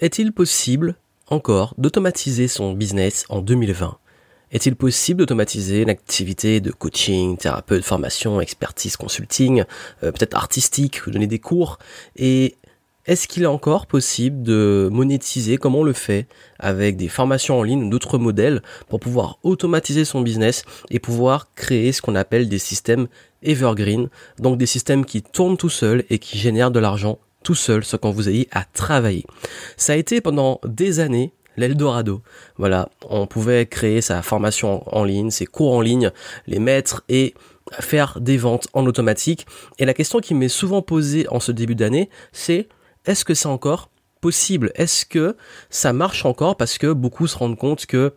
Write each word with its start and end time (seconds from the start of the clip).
Est-il 0.00 0.30
possible 0.30 0.94
encore 1.26 1.74
d'automatiser 1.76 2.46
son 2.46 2.72
business 2.72 3.24
en 3.30 3.40
2020 3.40 3.98
Est-il 4.52 4.76
possible 4.76 5.18
d'automatiser 5.18 5.82
une 5.82 5.90
activité 5.90 6.60
de 6.60 6.70
coaching, 6.70 7.36
thérapeute, 7.36 7.84
formation, 7.84 8.40
expertise, 8.40 8.96
consulting, 8.96 9.64
euh, 10.04 10.12
peut-être 10.12 10.36
artistique, 10.36 11.00
donner 11.08 11.26
des 11.26 11.40
cours? 11.40 11.80
Et 12.14 12.54
est-ce 13.06 13.26
qu'il 13.26 13.42
est 13.42 13.46
encore 13.46 13.88
possible 13.88 14.40
de 14.44 14.88
monétiser 14.92 15.56
comme 15.56 15.74
on 15.74 15.82
le 15.82 15.92
fait 15.92 16.28
avec 16.60 16.96
des 16.96 17.08
formations 17.08 17.58
en 17.58 17.64
ligne 17.64 17.82
ou 17.82 17.90
d'autres 17.90 18.18
modèles 18.18 18.62
pour 18.88 19.00
pouvoir 19.00 19.40
automatiser 19.42 20.04
son 20.04 20.20
business 20.20 20.62
et 20.90 21.00
pouvoir 21.00 21.52
créer 21.56 21.90
ce 21.90 22.02
qu'on 22.02 22.14
appelle 22.14 22.48
des 22.48 22.60
systèmes 22.60 23.08
evergreen, 23.42 24.10
donc 24.38 24.58
des 24.58 24.66
systèmes 24.66 25.04
qui 25.04 25.22
tournent 25.22 25.56
tout 25.56 25.68
seuls 25.68 26.04
et 26.08 26.20
qui 26.20 26.38
génèrent 26.38 26.70
de 26.70 26.78
l'argent 26.78 27.18
tout 27.42 27.54
seul 27.54 27.84
sans 27.84 27.98
qu'on 27.98 28.10
vous 28.10 28.28
ayez 28.28 28.48
à 28.52 28.64
travailler. 28.64 29.24
Ça 29.76 29.92
a 29.92 29.96
été 29.96 30.20
pendant 30.20 30.60
des 30.64 31.00
années 31.00 31.32
l'Eldorado. 31.56 32.22
Voilà, 32.56 32.88
on 33.08 33.26
pouvait 33.26 33.66
créer 33.66 34.00
sa 34.00 34.22
formation 34.22 34.82
en 34.94 35.04
ligne, 35.04 35.30
ses 35.30 35.46
cours 35.46 35.74
en 35.74 35.80
ligne, 35.80 36.10
les 36.46 36.60
mettre 36.60 37.04
et 37.08 37.34
faire 37.80 38.20
des 38.20 38.36
ventes 38.36 38.68
en 38.72 38.86
automatique. 38.86 39.46
Et 39.78 39.84
la 39.84 39.94
question 39.94 40.20
qui 40.20 40.34
m'est 40.34 40.48
souvent 40.48 40.82
posée 40.82 41.26
en 41.28 41.40
ce 41.40 41.52
début 41.52 41.74
d'année, 41.74 42.08
c'est 42.32 42.68
est-ce 43.04 43.24
que 43.24 43.34
c'est 43.34 43.48
encore 43.48 43.90
possible? 44.20 44.72
Est-ce 44.74 45.04
que 45.04 45.36
ça 45.70 45.92
marche 45.92 46.24
encore? 46.24 46.56
Parce 46.56 46.78
que 46.78 46.92
beaucoup 46.92 47.26
se 47.26 47.36
rendent 47.36 47.58
compte 47.58 47.86
que 47.86 48.14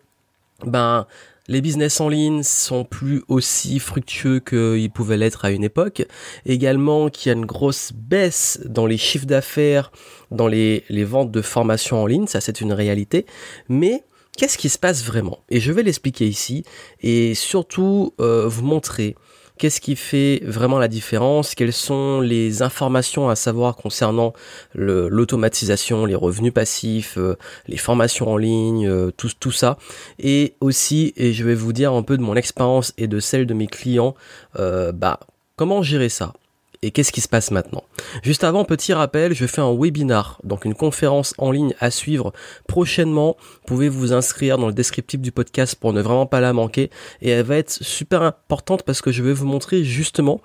ben 0.66 1.08
les 1.52 1.60
business 1.60 2.00
en 2.00 2.08
ligne 2.08 2.44
sont 2.44 2.86
plus 2.86 3.24
aussi 3.28 3.80
fructueux 3.80 4.40
qu'ils 4.40 4.90
pouvaient 4.90 5.18
l'être 5.18 5.44
à 5.44 5.52
une 5.52 5.66
époque. 5.66 6.08
Également 6.46 7.10
qu'il 7.10 7.30
y 7.30 7.36
a 7.36 7.38
une 7.38 7.46
grosse 7.46 7.92
baisse 7.94 8.62
dans 8.66 8.86
les 8.86 8.98
chiffres 8.98 9.26
d'affaires, 9.26 9.92
dans 10.32 10.48
les, 10.48 10.86
ventes 11.04 11.30
de 11.30 11.42
formation 11.42 12.02
en 12.02 12.06
ligne, 12.06 12.26
ça 12.26 12.40
c'est 12.40 12.62
une 12.62 12.72
réalité. 12.72 13.26
Mais 13.68 14.06
qu'est-ce 14.38 14.58
qui 14.58 14.70
se 14.70 14.80
passe 14.80 15.04
vraiment? 15.04 15.40
Et 15.50 15.60
je 15.60 15.74
vais 15.74 15.84
l'expliquer 15.84 16.26
ici 16.26 16.64
et 17.02 17.36
surtout 17.36 18.14
euh, 18.22 18.48
vous 18.48 18.64
montrer 18.64 19.18
Qu'est-ce 19.62 19.80
qui 19.80 19.96
fait 19.96 20.42
vraiment 20.44 20.80
la 20.80 20.88
différence? 20.88 21.54
Quelles 21.54 21.72
sont 21.72 22.20
les 22.20 22.64
informations 22.64 23.30
à 23.30 23.36
savoir 23.36 23.76
concernant 23.76 24.34
l'automatisation, 24.74 26.08
les 26.08 26.16
revenus 26.16 26.52
passifs, 26.52 27.20
euh, 27.20 27.38
les 27.68 27.78
formations 27.78 28.32
en 28.32 28.38
ligne, 28.38 28.88
euh, 28.90 29.12
tout, 29.12 29.30
tout 29.40 29.52
ça? 29.52 29.78
Et 30.18 30.56
aussi, 30.62 31.14
et 31.16 31.32
je 31.32 31.44
vais 31.44 31.54
vous 31.54 31.74
dire 31.74 31.94
un 31.94 32.02
peu 32.02 32.18
de 32.18 32.24
mon 32.24 32.36
expérience 32.36 32.92
et 32.98 33.06
de 33.06 33.20
celle 33.20 33.46
de 33.46 33.54
mes 33.54 33.68
clients, 33.68 34.16
euh, 34.58 34.92
bah, 34.92 35.20
comment 35.58 35.84
gérer 35.84 36.10
ça? 36.10 36.34
Et 36.84 36.92
qu'est-ce 36.92 37.12
qui 37.12 37.22
se 37.22 37.28
passe 37.28 37.52
maintenant 37.52 37.84
Juste 38.24 38.44
avant, 38.44 38.66
petit 38.66 38.94
rappel, 38.94 39.34
je 39.34 39.46
fais 39.46 39.62
un 39.62 39.72
webinar, 39.72 40.40
donc 40.44 40.66
une 40.66 40.74
conférence 40.74 41.36
en 41.38 41.52
ligne 41.52 41.76
à 41.80 41.92
suivre 41.92 42.34
prochainement. 42.68 43.38
Vous 43.40 43.60
pouvez 43.68 43.88
vous 43.90 44.14
inscrire 44.14 44.58
dans 44.58 44.68
le 44.68 44.74
descriptif 44.74 45.20
du 45.20 45.32
podcast 45.32 45.76
pour 45.76 45.94
ne 45.94 46.02
vraiment 46.02 46.26
pas 46.26 46.40
la 46.40 46.54
manquer. 46.54 46.90
Et 47.22 47.30
elle 47.30 47.46
va 47.46 47.58
être 47.58 47.72
super 47.72 48.24
importante 48.24 48.82
parce 48.84 49.02
que 49.02 49.12
je 49.12 49.22
vais 49.22 49.34
vous 49.34 49.46
montrer 49.46 49.84
justement 49.84 50.42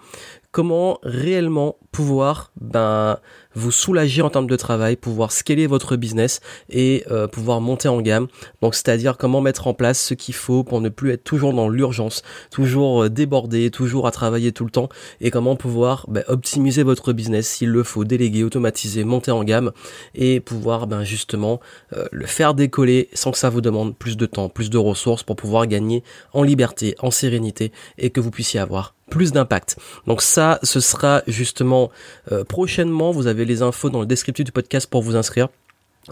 comment 0.52 0.98
réellement 1.02 1.76
pouvoir 1.90 2.52
ben, 2.60 3.18
vous 3.56 3.72
soulager 3.72 4.22
en 4.22 4.30
termes 4.30 4.46
de 4.46 4.54
travail, 4.54 4.94
pouvoir 4.96 5.32
scaler 5.32 5.66
votre 5.66 5.96
business 5.96 6.40
et 6.70 7.04
euh, 7.10 7.26
pouvoir 7.26 7.60
monter 7.60 7.88
en 7.88 8.00
gamme. 8.00 8.28
Donc 8.62 8.74
c'est-à-dire 8.74 9.16
comment 9.16 9.40
mettre 9.40 9.66
en 9.66 9.74
place 9.74 10.00
ce 10.00 10.14
qu'il 10.14 10.34
faut 10.34 10.62
pour 10.62 10.80
ne 10.80 10.88
plus 10.88 11.10
être 11.10 11.24
toujours 11.24 11.54
dans 11.54 11.68
l'urgence, 11.68 12.22
toujours 12.50 13.04
euh, 13.04 13.10
débordé, 13.10 13.70
toujours 13.70 14.06
à 14.06 14.10
travailler 14.10 14.52
tout 14.52 14.64
le 14.64 14.70
temps 14.70 14.88
et 15.20 15.30
comment 15.30 15.56
pouvoir 15.56 16.04
ben, 16.08 16.22
optimiser 16.28 16.82
votre 16.82 17.12
business 17.12 17.48
s'il 17.48 17.70
le 17.70 17.82
faut, 17.82 18.04
déléguer, 18.04 18.44
automatiser, 18.44 19.04
monter 19.04 19.30
en 19.30 19.42
gamme 19.42 19.72
et 20.14 20.40
pouvoir 20.40 20.86
ben, 20.86 21.02
justement 21.02 21.60
euh, 21.96 22.04
le 22.12 22.26
faire 22.26 22.54
décoller 22.54 23.08
sans 23.14 23.32
que 23.32 23.38
ça 23.38 23.48
vous 23.48 23.62
demande 23.62 23.96
plus 23.96 24.16
de 24.16 24.26
temps, 24.26 24.50
plus 24.50 24.68
de 24.68 24.78
ressources 24.78 25.22
pour 25.22 25.36
pouvoir 25.36 25.66
gagner 25.66 26.04
en 26.34 26.42
liberté, 26.42 26.94
en 26.98 27.10
sérénité 27.10 27.72
et 27.96 28.10
que 28.10 28.20
vous 28.20 28.30
puissiez 28.30 28.60
avoir 28.60 28.95
plus 29.10 29.32
d'impact. 29.32 29.76
Donc 30.06 30.22
ça, 30.22 30.58
ce 30.62 30.80
sera 30.80 31.22
justement 31.26 31.90
euh, 32.32 32.44
prochainement. 32.44 33.10
Vous 33.10 33.26
avez 33.26 33.44
les 33.44 33.62
infos 33.62 33.90
dans 33.90 34.00
le 34.00 34.06
descriptif 34.06 34.44
du 34.44 34.52
podcast 34.52 34.88
pour 34.88 35.02
vous 35.02 35.16
inscrire 35.16 35.48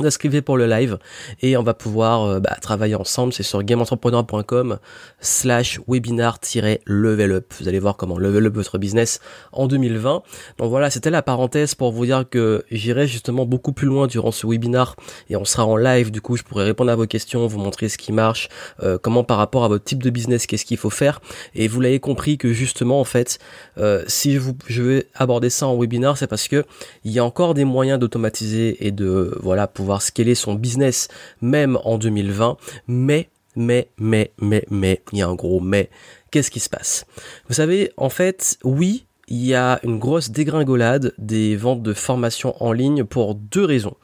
inscrivez 0.01 0.43
pour 0.43 0.57
le 0.57 0.67
live 0.67 0.99
et 1.41 1.57
on 1.57 1.63
va 1.63 1.75
pouvoir 1.75 2.25
euh, 2.25 2.41
bah, 2.41 2.57
travailler 2.61 2.95
ensemble. 2.95 3.33
C'est 3.33 3.43
sur 3.43 3.63
gameentrepreneur.com 3.63 4.79
slash 5.21 5.81
webinar-level 5.87 7.33
up. 7.33 7.53
Vous 7.61 7.69
allez 7.69 7.79
voir 7.79 7.97
comment 7.97 8.19
level 8.19 8.47
up 8.47 8.55
votre 8.55 8.79
business 8.79 9.21
en 9.53 9.67
2020. 9.67 10.23
Donc 10.59 10.71
voilà, 10.71 10.91
c'était 10.91 11.11
la 11.11 11.23
parenthèse 11.23 11.75
pour 11.75 11.93
vous 11.93 12.07
dire 12.07 12.25
que 12.29 12.65
j'irai 12.71 13.07
justement 13.07 13.47
beaucoup 13.47 13.73
plus 13.73 13.87
loin 13.87 14.07
durant 14.07 14.33
ce 14.33 14.47
webinar 14.47 14.97
et 15.29 15.37
on 15.37 15.45
sera 15.45 15.65
en 15.65 15.77
live. 15.77 16.11
Du 16.11 16.21
coup, 16.21 16.37
je 16.37 16.43
pourrai 16.43 16.65
répondre 16.65 16.91
à 16.91 16.97
vos 16.97 17.07
questions, 17.07 17.47
vous 17.47 17.59
montrer 17.59 17.89
ce 17.89 17.99
qui 17.99 18.13
marche, 18.13 18.49
euh, 18.83 18.99
comment 19.01 19.25
par 19.25 19.39
rapport 19.39 19.65
à 19.65 19.69
votre 19.69 19.85
type 19.85 20.03
de 20.03 20.11
business, 20.11 20.47
qu'est-ce 20.47 20.65
qu'il 20.65 20.77
faut 20.77 20.91
faire. 20.91 21.21
Et 21.55 21.69
vous 21.69 21.81
l'avez 21.81 22.01
compris 22.01 22.39
que 22.39 22.53
justement, 22.53 23.01
en 23.01 23.05
fait, 23.05 23.39
euh, 23.79 24.03
si 24.07 24.35
je, 24.35 24.41
vous, 24.41 24.57
je 24.67 24.83
vais 24.83 25.09
aborder 25.15 25.51
ça 25.51 25.67
en 25.67 25.79
webinar, 25.79 26.17
c'est 26.17 26.27
parce 26.27 26.49
que 26.49 26.65
il 27.05 27.13
y 27.13 27.19
a 27.19 27.25
encore 27.25 27.55
des 27.55 27.65
moyens 27.65 27.99
d'automatiser 27.99 28.87
et 28.87 28.91
de 28.91 29.37
voilà 29.41 29.67
pour 29.67 29.84
pouvoir 29.85 30.01
scaler 30.01 30.35
son 30.35 30.55
business 30.55 31.09
même 31.43 31.79
en 31.85 31.99
2020. 31.99 32.57
Mais, 32.89 33.29
mais, 33.55 33.91
mais, 33.99 34.33
mais, 34.41 34.65
mais, 34.71 35.03
il 35.13 35.19
y 35.19 35.23
a 35.23 35.29
un 35.29 35.35
gros 35.35 35.61
mais. 35.61 35.91
Qu'est-ce 36.31 36.51
qui 36.51 36.59
se 36.59 36.71
passe? 36.71 37.05
Vous 37.49 37.55
savez, 37.55 37.93
en 37.99 38.09
fait, 38.09 38.57
oui, 38.65 39.05
il 39.29 39.45
y 39.45 39.55
a 39.55 39.81
une 39.85 39.99
grosse 39.99 40.31
dégringolade 40.31 41.13
des 41.19 41.55
ventes 41.55 41.83
de 41.83 41.93
formation 41.93 42.55
en 42.65 42.73
ligne 42.73 43.05
pour 43.05 43.35
deux 43.35 43.65
raisons. 43.65 43.95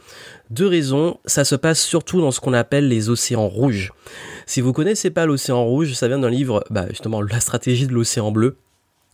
Deux 0.50 0.66
raisons, 0.66 1.18
ça 1.24 1.44
se 1.44 1.54
passe 1.54 1.80
surtout 1.80 2.20
dans 2.20 2.30
ce 2.30 2.40
qu'on 2.40 2.52
appelle 2.52 2.86
les 2.86 3.08
océans 3.08 3.48
rouges. 3.48 3.92
Si 4.44 4.60
vous 4.60 4.74
connaissez 4.74 5.10
pas 5.10 5.24
l'océan 5.24 5.64
rouge, 5.64 5.94
ça 5.94 6.08
vient 6.08 6.18
d'un 6.18 6.30
livre, 6.30 6.62
bah 6.68 6.86
justement, 6.90 7.22
La 7.22 7.40
stratégie 7.40 7.86
de 7.86 7.94
l'océan 7.94 8.32
bleu 8.32 8.58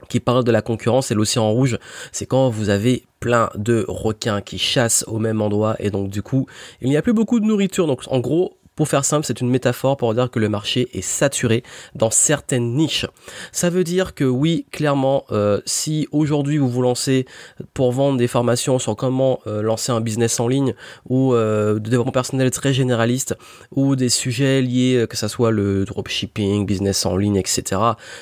qui 0.09 0.21
parle 0.21 0.45
de 0.45 0.53
la 0.53 0.63
concurrence 0.63 1.11
et 1.11 1.15
l'océan 1.15 1.51
rouge, 1.51 1.79
c'est 2.13 2.27
quand 2.27 2.49
vous 2.51 2.69
avez 2.69 3.05
plein 3.21 3.51
de 3.57 3.85
requins 3.89 4.41
qui 4.41 4.59
chassent 4.59 5.05
au 5.09 5.19
même 5.19 5.41
endroit 5.41 5.77
et 5.79 5.91
donc 5.91 6.11
du 6.11 6.23
coup, 6.23 6.47
il 6.81 6.89
n'y 6.89 6.97
a 6.97 7.03
plus 7.03 7.15
beaucoup 7.15 7.41
de 7.41 7.47
nourriture. 7.47 7.87
Donc 7.87 8.03
en 8.09 8.21
gros, 8.21 8.59
pour 8.77 8.89
faire 8.89 9.07
simple, 9.07 9.27
c'est 9.27 9.41
une 9.41 9.49
métaphore 9.49 9.97
pour 9.97 10.13
dire 10.15 10.31
que 10.31 10.39
le 10.39 10.51
marché 10.51 10.89
est 10.93 11.03
saturé 11.03 11.63
dans 11.95 12.11
certaines 12.11 12.75
niches. 12.75 13.07
Ça 13.51 13.71
veut 13.71 13.85
dire 13.85 14.15
que 14.15 14.25
oui, 14.25 14.67
clairement, 14.71 15.25
euh, 15.33 15.61
si 15.65 16.07
aujourd'hui 16.13 16.59
vous 16.59 16.69
vous 16.69 16.83
lancez 16.83 17.25
pour 17.73 17.91
vendre 17.93 18.19
des 18.19 18.29
formations 18.29 18.79
sur 18.79 18.95
comment 18.95 19.41
euh, 19.47 19.63
lancer 19.63 19.93
un 19.93 20.03
business 20.03 20.39
en 20.41 20.47
ligne 20.47 20.75
ou 21.09 21.33
euh, 21.33 21.75
de 21.75 21.89
développement 21.89 22.13
personnel 22.13 22.51
très 22.51 22.75
généraliste 22.75 23.35
ou 23.73 23.97
des 23.97 24.11
sujets 24.11 24.61
liés, 24.61 25.07
que 25.09 25.17
ça 25.17 25.29
soit 25.29 25.51
le 25.51 25.87
dropshipping, 25.87 26.67
business 26.67 27.07
en 27.07 27.17
ligne, 27.17 27.37
etc. 27.37 27.81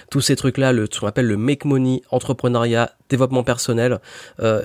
Tous 0.09 0.21
ces 0.21 0.37
trucs-là, 0.37 0.73
ce 0.73 1.01
qu'on 1.01 1.09
appelle 1.09 1.27
le 1.27 1.37
make 1.37 1.65
money, 1.65 2.03
entrepreneuriat, 2.11 2.93
développement 3.15 3.45
personnel, 3.45 4.01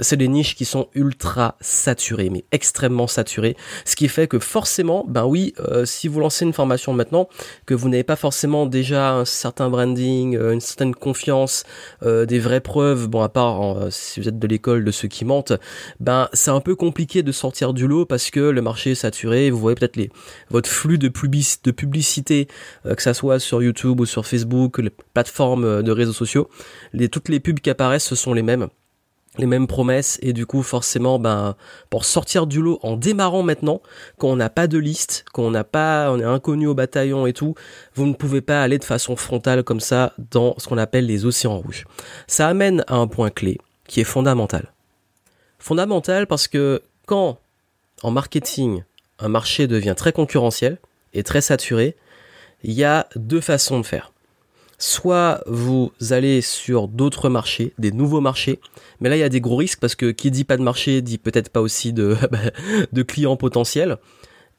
c'est 0.02 0.18
des 0.18 0.28
niches 0.28 0.56
qui 0.56 0.66
sont 0.66 0.88
ultra 0.96 1.56
saturées, 1.62 2.30
mais 2.30 2.46
extrêmement 2.52 3.08
saturées. 3.08 3.56
Ce 3.86 3.96
qui 3.96 4.08
fait 4.08 4.28
que 4.28 4.40
forcément, 4.40 5.06
ben 5.08 5.26
oui, 5.26 5.54
euh, 5.60 5.86
si 5.86 6.08
vous 6.08 6.20
lancez 6.20 6.46
une 6.46 6.54
formation 6.54 6.94
maintenant, 6.94 7.30
que 7.66 7.74
vous 7.74 7.90
n'avez 7.90 8.04
pas 8.04 8.16
forcément 8.16 8.66
déjà 8.66 9.14
un 9.14 9.26
certain 9.26 9.70
branding, 9.70 10.36
euh, 10.36 10.54
une 10.54 10.62
certaine 10.62 10.96
confiance, 10.96 11.64
euh, 12.04 12.26
des 12.26 12.40
vraies 12.40 12.62
preuves, 12.62 13.08
bon 13.08 13.22
à 13.22 13.30
part 13.30 13.60
si 13.90 14.20
vous 14.20 14.28
êtes 14.28 14.40
de 14.40 14.48
l'école 14.48 14.84
de 14.84 14.92
ceux 14.92 15.08
qui 15.08 15.26
mentent, 15.26 15.54
ben 16.00 16.30
c'est 16.34 16.52
un 16.52 16.62
peu 16.62 16.76
compliqué 16.76 17.24
de 17.24 17.32
sortir 17.32 17.74
du 17.74 17.88
lot 17.88 18.06
parce 18.06 18.32
que 18.32 18.40
le 18.40 18.62
marché 18.62 18.92
est 18.92 18.96
saturé. 18.96 19.50
Vous 19.50 19.60
voyez 19.60 19.76
peut-être 19.76 19.96
les 19.96 20.10
votre 20.50 20.70
flux 20.70 20.98
de, 20.98 21.08
de 21.08 21.72
publicité, 21.72 22.48
que 22.86 23.02
ça 23.02 23.14
soit 23.14 23.40
sur 23.40 23.62
YouTube 23.62 24.00
ou 24.00 24.06
sur 24.06 24.26
Facebook, 24.26 24.80
les 24.80 24.92
plateformes 25.14 25.84
de 25.84 25.92
réseaux 25.92 26.14
sociaux, 26.14 26.50
les, 26.94 27.10
toutes 27.10 27.30
les 27.30 27.40
pubs 27.40 27.60
qui 27.60 27.70
apparaissent 27.70 28.06
ce 28.06 28.16
sont 28.16 28.34
les 28.34 28.39
mêmes 28.42 28.70
les 29.38 29.46
mêmes 29.46 29.68
promesses. 29.68 30.18
Et 30.22 30.34
du 30.34 30.46
coup 30.46 30.64
forcément 30.64 31.20
ben 31.20 31.56
pour 31.90 32.06
sortir 32.06 32.48
du 32.48 32.62
lot 32.62 32.80
en 32.84 32.98
démarrant 32.98 33.44
maintenant 33.44 33.82
quand 34.18 34.28
on 34.28 34.36
n'a 34.36 34.50
pas 34.50 34.68
de 34.68 34.78
liste 34.78 35.26
quand 35.34 35.44
on 35.44 35.52
n'a 35.52 35.64
pas 35.64 36.12
on 36.12 36.20
est 36.20 36.24
inconnu 36.24 36.68
au 36.68 36.74
bataillon 36.74 37.28
et 37.28 37.34
tout 37.34 37.56
vous 37.96 38.06
ne 38.06 38.14
pouvez 38.14 38.42
pas 38.42 38.62
aller 38.62 38.78
de 38.78 38.84
façon 38.84 39.16
frontale 39.16 39.64
comme 39.64 39.80
ça 39.80 40.14
dans 40.32 40.56
ce 40.58 40.68
qu'on 40.68 40.78
appelle 40.78 41.06
les 41.06 41.26
océans 41.26 41.58
rouges. 41.58 41.86
Ça 42.28 42.48
amène 42.48 42.84
à 42.88 42.96
un 42.96 43.08
point 43.08 43.30
clé 43.30 43.60
qui 43.88 44.02
est 44.02 44.06
fondamental. 44.06 44.74
Fondamental 45.58 46.28
parce 46.28 46.48
que 46.48 46.82
quand 47.06 47.38
en 48.04 48.12
marketing 48.12 48.84
un 49.20 49.30
marché 49.30 49.68
devient 49.68 49.96
très 49.96 50.14
concurrentiel 50.14 50.78
et 51.14 51.24
très 51.24 51.42
saturé 51.42 51.96
il 52.64 52.74
y 52.74 52.84
a 52.84 53.08
deux 53.16 53.42
façons 53.42 53.80
de 53.80 53.86
faire 53.86 54.12
soit 54.80 55.44
vous 55.46 55.92
allez 56.10 56.42
sur 56.42 56.88
d'autres 56.88 57.30
marchés, 57.30 57.74
des 57.78 57.92
nouveaux 57.92 58.22
marchés, 58.22 58.60
mais 59.02 59.10
là 59.10 59.18
il 59.18 59.20
y 59.20 59.24
a 59.24 59.30
des 59.30 59.42
gros 59.42 59.58
risques 59.58 59.80
parce 59.80 59.96
que 59.96 60.10
qui 60.10 60.32
dit 60.32 60.46
pas 60.46 60.58
de 60.58 60.64
marché 60.64 61.02
dit 61.02 61.18
peut-être 61.18 61.50
pas 61.50 61.62
aussi 61.62 61.94
de, 61.94 62.16
bah, 62.32 63.04
clients 63.04 63.36
potentiels. 63.36 63.98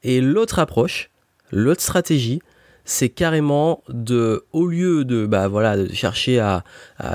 Et 0.03 0.21
l'autre 0.21 0.59
approche, 0.59 1.09
l'autre 1.51 1.81
stratégie, 1.81 2.41
c'est 2.85 3.09
carrément 3.09 3.83
de, 3.89 4.45
au 4.53 4.67
lieu 4.67 5.05
de, 5.05 5.25
bah 5.25 5.47
voilà, 5.47 5.77
de 5.77 5.93
chercher 5.93 6.39
à, 6.39 6.63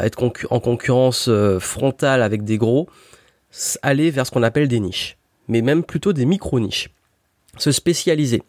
être 0.03 0.23
en 0.51 0.61
concurrence 0.61 1.27
euh, 1.29 1.59
frontale 1.59 2.23
avec 2.23 2.45
des 2.45 2.59
gros, 2.59 2.89
aller 3.83 4.11
vers 4.11 4.27
ce 4.27 4.33
qu'on 4.33 4.43
appelle 4.43 4.69
des 4.69 4.81
niches, 4.81 5.17
mais 5.49 5.63
même 5.63 5.85
plutôt 5.85 6.13
des 6.13 6.27
micro-niches. 6.27 6.91
se 7.59 7.73
spécialiser 7.73 8.43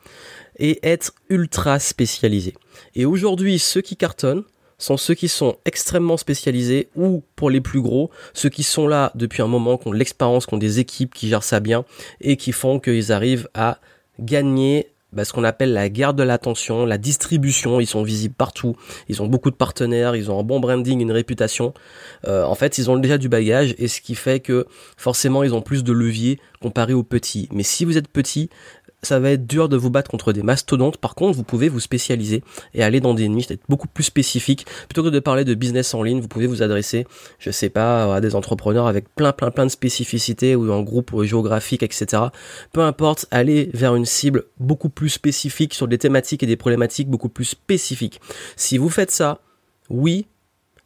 et 0.58 0.80
être 0.88 1.14
ultra 1.30 1.80
spécialisé. 1.80 2.54
Et 2.96 3.06
aujourd'hui, 3.06 3.60
ceux 3.60 3.82
qui 3.82 3.96
cartonnent 3.96 4.44
sont 4.78 4.98
ceux 4.98 5.16
qui 5.16 5.28
sont 5.28 5.58
extrêmement 5.66 6.18
spécialisés 6.18 6.90
ou 6.96 7.24
pour 7.36 7.50
les 7.50 7.62
plus 7.62 7.82
gros, 7.82 8.12
ceux 8.34 8.50
qui 8.50 8.64
sont 8.64 8.88
là 8.88 9.12
depuis 9.16 9.42
un 9.42 9.48
moment, 9.48 9.78
qui 9.78 9.88
ont 9.88 9.92
de 9.92 9.98
l'expérience, 9.98 10.46
qui 10.46 10.54
ont 10.54 10.60
des 10.60 10.80
équipes 10.80 11.14
qui 11.14 11.30
gèrent 11.30 11.44
ça 11.44 11.60
bien 11.60 11.84
et 12.22 12.38
qui 12.38 12.52
font 12.52 12.80
qu'ils 12.80 13.12
arrivent 13.12 13.50
à 13.54 13.80
gagner 14.20 14.92
bah, 15.14 15.24
ce 15.24 15.32
qu'on 15.32 15.46
appelle 15.46 15.72
la 15.72 15.88
guerre 15.88 16.14
de 16.14 16.22
l'attention, 16.22 16.86
la 16.86 16.98
distribution, 16.98 17.80
ils 17.80 17.88
sont 17.88 18.04
visibles 18.04 18.36
partout, 18.36 18.76
ils 19.08 19.22
ont 19.22 19.28
beaucoup 19.28 19.50
de 19.50 19.56
partenaires, 19.56 20.16
ils 20.18 20.30
ont 20.30 20.40
un 20.40 20.44
bon 20.44 20.60
branding, 20.60 21.00
une 21.00 21.14
réputation. 21.14 21.74
Euh, 22.28 22.44
en 22.44 22.56
fait, 22.56 22.78
ils 22.78 22.92
ont 22.92 22.98
déjà 22.98 23.18
du 23.18 23.30
bagage 23.30 23.74
et 23.78 23.88
ce 23.88 24.02
qui 24.02 24.16
fait 24.16 24.42
que 24.42 24.68
forcément 24.98 25.44
ils 25.44 25.56
ont 25.56 25.62
plus 25.62 25.84
de 25.84 25.94
levier 25.94 26.40
comparé 26.62 26.94
aux 26.94 27.04
petits. 27.04 27.48
Mais 27.54 27.64
si 27.64 27.86
vous 27.86 27.98
êtes 27.98 28.10
petit, 28.10 28.50
ça 29.04 29.20
va 29.20 29.32
être 29.32 29.46
dur 29.46 29.70
de 29.70 29.78
vous 29.78 29.90
battre 29.90 30.10
contre 30.10 30.34
des 30.34 30.42
mastodontes. 30.42 30.98
Par 30.98 31.16
contre, 31.16 31.38
vous 31.38 31.44
pouvez 31.44 31.70
vous 31.70 31.80
spécialiser 31.80 32.44
et 32.74 32.84
aller 32.84 33.00
dans 33.00 33.14
des 33.14 33.28
niches, 33.30 33.52
être 33.52 33.62
beaucoup 33.70 33.88
plus 33.88 34.04
spécifiques. 34.04 34.66
Plutôt 34.90 35.04
que 35.04 35.10
de 35.10 35.20
parler 35.20 35.46
de 35.46 35.54
business 35.54 35.94
en 35.94 36.02
ligne, 36.02 36.20
vous 36.20 36.28
pouvez 36.28 36.48
vous 36.48 36.64
adresser, 36.64 37.06
je 37.40 37.52
sais 37.52 37.70
pas, 37.70 38.16
à 38.16 38.22
des 38.22 38.36
entrepreneurs 38.36 38.88
avec 38.88 39.14
plein, 39.16 39.32
plein, 39.34 39.52
plein 39.52 39.66
de 39.66 39.72
spécificités 39.72 40.56
ou 40.56 40.72
un 40.74 40.82
groupe 40.82 41.24
géographique, 41.24 41.84
etc. 41.84 42.24
Peu 42.74 42.82
importe, 42.82 43.28
aller 43.30 43.70
vers 43.74 43.96
une 43.96 44.06
cible 44.06 44.46
beaucoup 44.60 44.90
plus 44.90 45.10
spécifique 45.10 45.74
sur 45.74 45.88
des 45.88 46.00
thématiques 46.00 46.42
et 46.42 46.48
des 46.48 46.58
problématiques 46.58 47.10
beaucoup 47.10 47.30
plus 47.30 47.46
spécifiques. 47.46 48.20
Si 48.56 48.78
vous 48.78 48.90
faites 48.90 49.12
ça, 49.12 49.42
oui, 49.90 50.26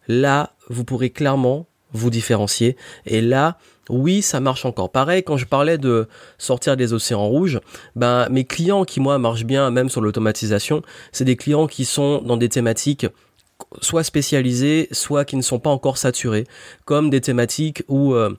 là, 0.08 0.54
vous 0.70 0.84
pourrez 0.84 1.12
clairement 1.12 1.68
vous 1.94 2.10
différencier. 2.10 2.78
Et 3.06 3.22
là, 3.22 3.58
oui, 3.90 4.22
ça 4.22 4.40
marche 4.40 4.66
encore. 4.66 4.92
Pareil, 4.92 5.24
quand 5.24 5.38
je 5.38 5.46
parlais 5.46 5.78
de 5.78 6.08
sortir 6.38 6.78
des 6.78 6.94
océans 6.94 7.28
rouges, 7.28 7.60
ben, 7.96 8.28
mes 8.30 8.46
clients 8.46 8.86
qui, 8.86 9.00
moi, 9.00 9.18
marchent 9.18 9.46
bien, 9.46 9.72
même 9.72 9.90
sur 9.90 10.02
l'automatisation, 10.02 10.82
c'est 11.12 11.26
des 11.26 11.36
clients 11.36 11.68
qui 11.68 11.86
sont 11.86 12.22
dans 12.22 12.38
des 12.38 12.50
thématiques 12.50 13.08
soit 13.82 14.04
spécialisées, 14.04 14.88
soit 14.92 15.26
qui 15.26 15.36
ne 15.36 15.42
sont 15.42 15.60
pas 15.60 15.70
encore 15.70 15.98
saturées, 15.98 16.46
comme 16.86 17.10
des 17.10 17.22
thématiques 17.22 17.84
où 17.88 18.14
euh, 18.14 18.36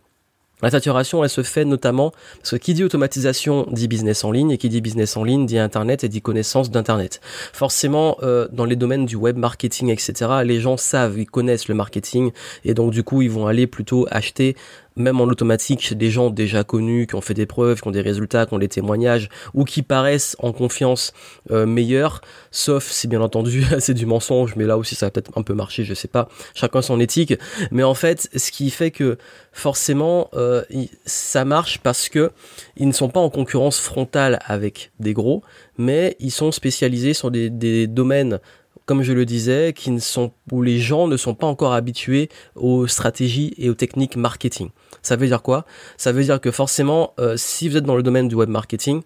la 0.62 0.70
saturation, 0.70 1.24
elle 1.24 1.30
se 1.30 1.42
fait 1.42 1.64
notamment 1.64 2.12
parce 2.38 2.52
que 2.52 2.56
qui 2.56 2.72
dit 2.72 2.84
automatisation 2.84 3.66
dit 3.72 3.88
business 3.88 4.22
en 4.22 4.30
ligne 4.30 4.52
et 4.52 4.58
qui 4.58 4.68
dit 4.68 4.80
business 4.80 5.16
en 5.16 5.24
ligne 5.24 5.44
dit 5.44 5.58
internet 5.58 6.04
et 6.04 6.08
dit 6.08 6.22
connaissance 6.22 6.70
d'internet. 6.70 7.20
Forcément, 7.52 8.16
euh, 8.22 8.46
dans 8.52 8.64
les 8.64 8.76
domaines 8.76 9.04
du 9.04 9.16
web 9.16 9.36
marketing, 9.36 9.88
etc., 9.88 10.30
les 10.44 10.60
gens 10.60 10.76
savent, 10.76 11.18
ils 11.18 11.26
connaissent 11.26 11.66
le 11.66 11.74
marketing 11.74 12.30
et 12.64 12.74
donc 12.74 12.92
du 12.92 13.02
coup, 13.02 13.22
ils 13.22 13.30
vont 13.30 13.48
aller 13.48 13.66
plutôt 13.66 14.06
acheter 14.10 14.56
même 14.96 15.20
en 15.20 15.24
automatique 15.24 15.94
des 15.94 16.10
gens 16.10 16.30
déjà 16.30 16.64
connus, 16.64 17.06
qui 17.06 17.14
ont 17.14 17.20
fait 17.20 17.34
des 17.34 17.46
preuves, 17.46 17.80
qui 17.80 17.88
ont 17.88 17.92
des 17.92 18.00
résultats, 18.00 18.46
qui 18.46 18.54
ont 18.54 18.58
des 18.58 18.68
témoignages, 18.68 19.28
ou 19.54 19.64
qui 19.64 19.82
paraissent 19.82 20.36
en 20.38 20.52
confiance 20.52 21.12
euh, 21.50 21.66
meilleurs, 21.66 22.20
sauf 22.50 22.84
si 22.90 23.08
bien 23.08 23.20
entendu 23.20 23.64
c'est 23.78 23.94
du 23.94 24.06
mensonge, 24.06 24.54
mais 24.56 24.64
là 24.64 24.76
aussi 24.78 24.94
ça 24.94 25.06
va 25.06 25.10
peut-être 25.10 25.36
un 25.36 25.42
peu 25.42 25.54
marcher, 25.54 25.84
je 25.84 25.94
sais 25.94 26.08
pas, 26.08 26.28
chacun 26.54 26.82
son 26.82 27.00
éthique, 27.00 27.34
mais 27.70 27.82
en 27.82 27.94
fait 27.94 28.28
ce 28.34 28.50
qui 28.50 28.70
fait 28.70 28.90
que 28.90 29.18
forcément 29.52 30.28
euh, 30.34 30.62
ça 31.04 31.44
marche 31.44 31.78
parce 31.78 32.08
que 32.08 32.30
ils 32.76 32.88
ne 32.88 32.92
sont 32.92 33.08
pas 33.08 33.20
en 33.20 33.30
concurrence 33.30 33.78
frontale 33.78 34.38
avec 34.46 34.92
des 35.00 35.12
gros, 35.12 35.42
mais 35.78 36.16
ils 36.20 36.30
sont 36.30 36.52
spécialisés 36.52 37.14
sur 37.14 37.30
des 37.30 37.86
domaines 37.86 38.40
comme 38.86 39.02
je 39.02 39.12
le 39.12 39.24
disais, 39.24 39.72
qui 39.74 39.90
ne 39.90 40.00
sont, 40.00 40.32
où 40.50 40.62
les 40.62 40.78
gens 40.78 41.06
ne 41.06 41.16
sont 41.16 41.34
pas 41.34 41.46
encore 41.46 41.72
habitués 41.72 42.28
aux 42.56 42.86
stratégies 42.86 43.54
et 43.56 43.70
aux 43.70 43.74
techniques 43.74 44.16
marketing. 44.16 44.70
Ça 45.02 45.16
veut 45.16 45.26
dire 45.26 45.42
quoi? 45.42 45.64
Ça 45.96 46.12
veut 46.12 46.24
dire 46.24 46.40
que 46.40 46.50
forcément, 46.50 47.14
euh, 47.18 47.36
si 47.36 47.68
vous 47.68 47.76
êtes 47.76 47.84
dans 47.84 47.96
le 47.96 48.02
domaine 48.02 48.28
du 48.28 48.34
web 48.34 48.48
marketing, 48.48 49.02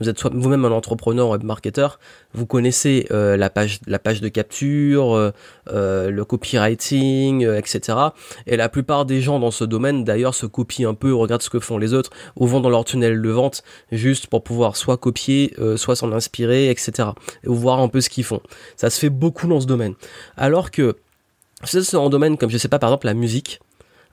vous 0.00 0.08
êtes 0.08 0.22
vous-même 0.32 0.64
un 0.64 0.70
entrepreneur 0.70 1.28
web 1.28 1.42
marketeur, 1.42 1.98
vous 2.32 2.46
connaissez 2.46 3.06
euh, 3.10 3.36
la 3.36 3.50
page 3.50 3.80
la 3.86 3.98
page 3.98 4.20
de 4.20 4.28
capture, 4.28 5.14
euh, 5.14 6.10
le 6.10 6.24
copywriting, 6.24 7.46
etc. 7.46 7.98
Et 8.46 8.56
la 8.56 8.68
plupart 8.68 9.04
des 9.04 9.20
gens 9.20 9.38
dans 9.38 9.50
ce 9.50 9.64
domaine 9.64 10.04
d'ailleurs 10.04 10.34
se 10.34 10.46
copient 10.46 10.90
un 10.90 10.94
peu, 10.94 11.14
regardent 11.14 11.42
ce 11.42 11.50
que 11.50 11.60
font 11.60 11.78
les 11.78 11.94
autres, 11.94 12.10
ou 12.36 12.46
vont 12.46 12.60
dans 12.60 12.70
leur 12.70 12.84
tunnel 12.84 13.20
de 13.20 13.30
vente 13.30 13.62
juste 13.92 14.26
pour 14.26 14.42
pouvoir 14.42 14.76
soit 14.76 14.96
copier, 14.96 15.54
soit 15.76 15.96
s'en 15.96 16.12
inspirer, 16.12 16.70
etc. 16.70 17.10
Et 17.44 17.48
voir 17.48 17.80
un 17.80 17.88
peu 17.88 18.00
ce 18.00 18.08
qu'ils 18.08 18.24
font. 18.24 18.40
Ça 18.76 18.90
se 18.90 18.98
fait 18.98 19.10
beaucoup 19.10 19.46
dans 19.46 19.60
ce 19.60 19.66
domaine. 19.66 19.94
Alors 20.36 20.70
que 20.70 20.96
c'est 21.64 21.94
un 21.94 22.08
domaine 22.08 22.38
comme 22.38 22.50
je 22.50 22.58
sais 22.58 22.68
pas 22.68 22.78
par 22.78 22.90
exemple 22.90 23.06
la 23.06 23.14
musique, 23.14 23.60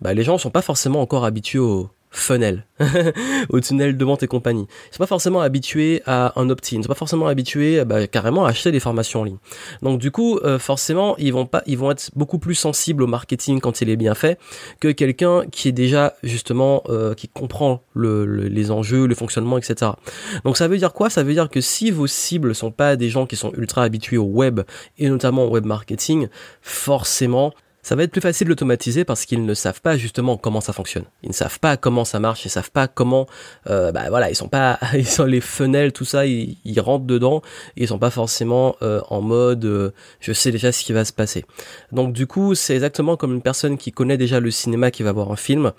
bah, 0.02 0.14
les 0.14 0.24
gens 0.24 0.38
sont 0.38 0.52
pas 0.52 0.62
forcément 0.62 1.02
encore 1.02 1.26
habitués 1.26 1.60
au 1.60 1.90
funnel, 2.10 2.66
au 3.50 3.60
tunnel 3.60 3.98
de 3.98 4.06
vente 4.06 4.24
et 4.24 4.28
compagnie. 4.28 4.68
Ils 4.90 4.96
sont 4.96 5.00
pas 5.00 5.08
forcément 5.08 5.42
habitués 5.42 6.02
à 6.06 6.40
un 6.40 6.50
opt-in, 6.50 6.78
ils 6.78 6.84
sont 6.84 6.88
pas 6.88 6.96
forcément 6.96 7.28
habitués 7.28 7.84
bah, 7.86 8.08
carrément 8.08 8.46
à 8.46 8.50
acheter 8.50 8.72
des 8.72 8.80
formations 8.80 9.22
en 9.22 9.24
ligne. 9.24 9.38
Donc 9.82 10.00
du 10.00 10.12
coup, 10.12 10.38
euh, 10.40 10.60
forcément, 10.60 11.16
ils 11.18 11.34
vont 11.34 11.46
pas, 11.46 11.64
ils 11.66 11.78
vont 11.78 11.92
être 11.92 12.12
beaucoup 12.16 12.40
plus 12.40 12.56
sensibles 12.56 13.04
au 13.04 13.08
marketing 13.08 13.60
quand 13.60 13.82
il 13.82 13.90
est 13.90 13.96
bien 13.96 14.16
fait 14.16 14.40
que 14.80 14.90
quelqu'un 14.90 15.44
qui 15.52 15.68
est 15.68 15.74
déjà 15.74 16.16
justement 16.24 16.84
euh, 16.90 17.14
qui 17.14 17.28
comprend 17.28 17.84
le, 17.94 18.26
les 18.26 18.72
enjeux, 18.72 19.06
le 19.06 19.16
fonctionnement, 19.16 19.58
etc. 19.58 19.92
Donc 20.44 20.58
ça 20.58 20.68
veut 20.68 20.78
dire 20.78 20.94
quoi? 20.94 21.10
Ça 21.10 21.24
veut 21.24 21.34
dire 21.34 21.50
que 21.50 21.62
si 21.62 21.92
vos 21.92 22.08
cibles 22.08 22.56
sont 22.56 22.72
pas 22.72 22.96
des 22.96 23.10
gens 23.10 23.26
qui 23.26 23.36
sont 23.36 23.52
ultra 23.54 23.84
habitués 23.84 24.18
au 24.18 24.26
web 24.26 24.62
et 24.98 25.10
notamment 25.10 25.46
au 25.46 25.50
web 25.50 25.66
marketing, 25.66 26.28
forcément 26.62 27.54
ça 27.88 27.96
va 27.96 28.04
être 28.04 28.12
plus 28.12 28.20
facile 28.20 28.50
d'automatiser 28.50 29.06
parce 29.06 29.24
qu'ils 29.24 29.46
ne 29.46 29.54
savent 29.54 29.80
pas 29.80 29.96
justement 29.96 30.36
comment 30.36 30.60
ça 30.60 30.74
fonctionne. 30.74 31.06
Ils 31.24 31.30
ne 31.30 31.34
savent 31.34 31.62
pas 31.62 31.78
comment 31.78 32.04
ça 32.04 32.20
marche, 32.20 32.44
ils 32.44 32.50
savent 32.50 32.70
pas 32.70 32.90
comment, 32.90 33.28
euh, 33.70 33.94
bah 33.94 34.10
voilà, 34.10 34.30
ils 34.30 34.36
sont 34.36 34.50
pas, 34.50 34.78
ils 34.94 35.08
sont 35.08 35.24
les 35.24 35.40
fenêtres, 35.40 35.98
tout 35.98 36.04
ça, 36.04 36.26
ils, 36.26 36.82
rentrent 36.82 37.06
dedans, 37.06 37.42
ils 37.78 37.88
sont 37.88 37.98
pas 37.98 38.10
forcément 38.10 38.76
euh, 38.82 39.00
en 39.10 39.22
mode, 39.22 39.64
euh, 39.64 39.92
je 40.20 40.34
sais 40.34 40.52
déjà 40.52 40.74
ce 40.74 40.84
qui 40.84 40.92
va 40.92 41.06
se 41.06 41.14
passer. 41.14 41.46
Donc 41.94 42.12
du 42.12 42.28
coup, 42.28 42.56
c'est 42.56 42.74
exactement 42.74 43.16
comme 43.16 43.34
une 43.34 43.42
personne 43.42 43.78
qui 43.78 43.94
connaît 43.94 44.18
déjà 44.18 44.42
le 44.42 44.52
cinéma 44.52 44.92
qui 44.92 45.04
va 45.04 45.14
voir 45.14 45.32
un 45.32 45.38
film 45.38 45.72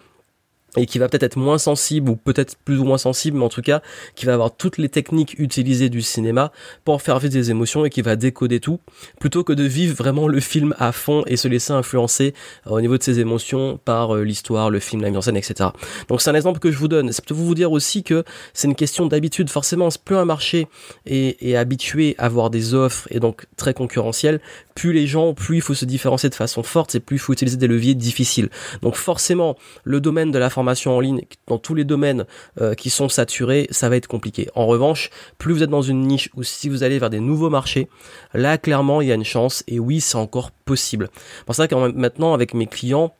et 0.76 0.86
qui 0.86 0.98
va 0.98 1.08
peut-être 1.08 1.22
être 1.22 1.38
moins 1.38 1.58
sensible 1.58 2.10
ou 2.10 2.16
peut-être 2.16 2.56
plus 2.64 2.78
ou 2.78 2.84
moins 2.84 2.98
sensible 2.98 3.38
mais 3.38 3.44
en 3.44 3.48
tout 3.48 3.62
cas 3.62 3.82
qui 4.14 4.26
va 4.26 4.34
avoir 4.34 4.54
toutes 4.54 4.78
les 4.78 4.88
techniques 4.88 5.38
utilisées 5.38 5.88
du 5.88 6.02
cinéma 6.02 6.52
pour 6.84 7.00
faire 7.02 7.18
vivre 7.18 7.32
des 7.32 7.50
émotions 7.50 7.84
et 7.84 7.90
qui 7.90 8.02
va 8.02 8.16
décoder 8.16 8.60
tout 8.60 8.80
plutôt 9.20 9.44
que 9.44 9.52
de 9.52 9.64
vivre 9.64 9.94
vraiment 9.94 10.28
le 10.28 10.40
film 10.40 10.74
à 10.78 10.92
fond 10.92 11.22
et 11.26 11.36
se 11.36 11.48
laisser 11.48 11.72
influencer 11.72 12.34
euh, 12.66 12.70
au 12.70 12.80
niveau 12.80 12.98
de 12.98 13.02
ses 13.02 13.20
émotions 13.20 13.78
par 13.84 14.14
euh, 14.14 14.24
l'histoire, 14.24 14.70
le 14.70 14.80
film, 14.80 15.02
la 15.02 15.08
mise 15.08 15.18
en 15.18 15.22
scène, 15.22 15.36
etc. 15.36 15.70
Donc 16.08 16.20
c'est 16.20 16.30
un 16.30 16.34
exemple 16.34 16.58
que 16.58 16.70
je 16.70 16.78
vous 16.78 16.88
donne. 16.88 17.12
C'est 17.12 17.24
pour 17.24 17.36
vous 17.36 17.54
dire 17.54 17.72
aussi 17.72 18.02
que 18.02 18.24
c'est 18.54 18.68
une 18.68 18.74
question 18.74 19.06
d'habitude. 19.06 19.50
Forcément, 19.50 19.88
plus 20.04 20.16
un 20.16 20.24
marché 20.24 20.68
est, 21.06 21.42
est 21.42 21.56
habitué 21.56 22.14
à 22.18 22.26
avoir 22.26 22.50
des 22.50 22.74
offres 22.74 23.08
et 23.10 23.20
donc 23.20 23.46
très 23.56 23.74
concurrentiel, 23.74 24.40
plus 24.74 24.92
les 24.92 25.06
gens, 25.06 25.34
plus 25.34 25.56
il 25.56 25.62
faut 25.62 25.74
se 25.74 25.84
différencier 25.84 26.28
de 26.28 26.34
façon 26.34 26.62
forte 26.62 26.94
et 26.94 27.00
plus 27.00 27.16
il 27.16 27.20
faut 27.20 27.32
utiliser 27.32 27.56
des 27.56 27.66
leviers 27.66 27.94
difficiles. 27.94 28.48
Donc 28.82 28.94
forcément, 28.94 29.56
le 29.84 30.00
domaine 30.00 30.30
de 30.30 30.38
la 30.38 30.50
en 30.58 31.00
ligne, 31.00 31.22
dans 31.46 31.58
tous 31.58 31.74
les 31.74 31.84
domaines 31.84 32.24
euh, 32.60 32.74
qui 32.74 32.90
sont 32.90 33.08
saturés, 33.08 33.66
ça 33.70 33.88
va 33.88 33.96
être 33.96 34.06
compliqué. 34.06 34.48
En 34.54 34.66
revanche, 34.66 35.10
plus 35.38 35.52
vous 35.52 35.62
êtes 35.62 35.70
dans 35.70 35.82
une 35.82 36.00
niche 36.00 36.30
ou 36.34 36.42
si 36.42 36.68
vous 36.68 36.82
allez 36.82 36.98
vers 36.98 37.10
des 37.10 37.20
nouveaux 37.20 37.50
marchés, 37.50 37.88
là 38.34 38.58
clairement 38.58 39.00
il 39.00 39.08
y 39.08 39.12
a 39.12 39.14
une 39.14 39.24
chance 39.24 39.64
et 39.66 39.78
oui 39.78 40.00
c'est 40.00 40.16
encore 40.16 40.50
possible. 40.50 41.08
Pour 41.46 41.54
ça 41.54 41.68
que 41.68 41.74
maintenant 41.74 42.34
avec 42.34 42.54
mes 42.54 42.66
clients, 42.66 43.14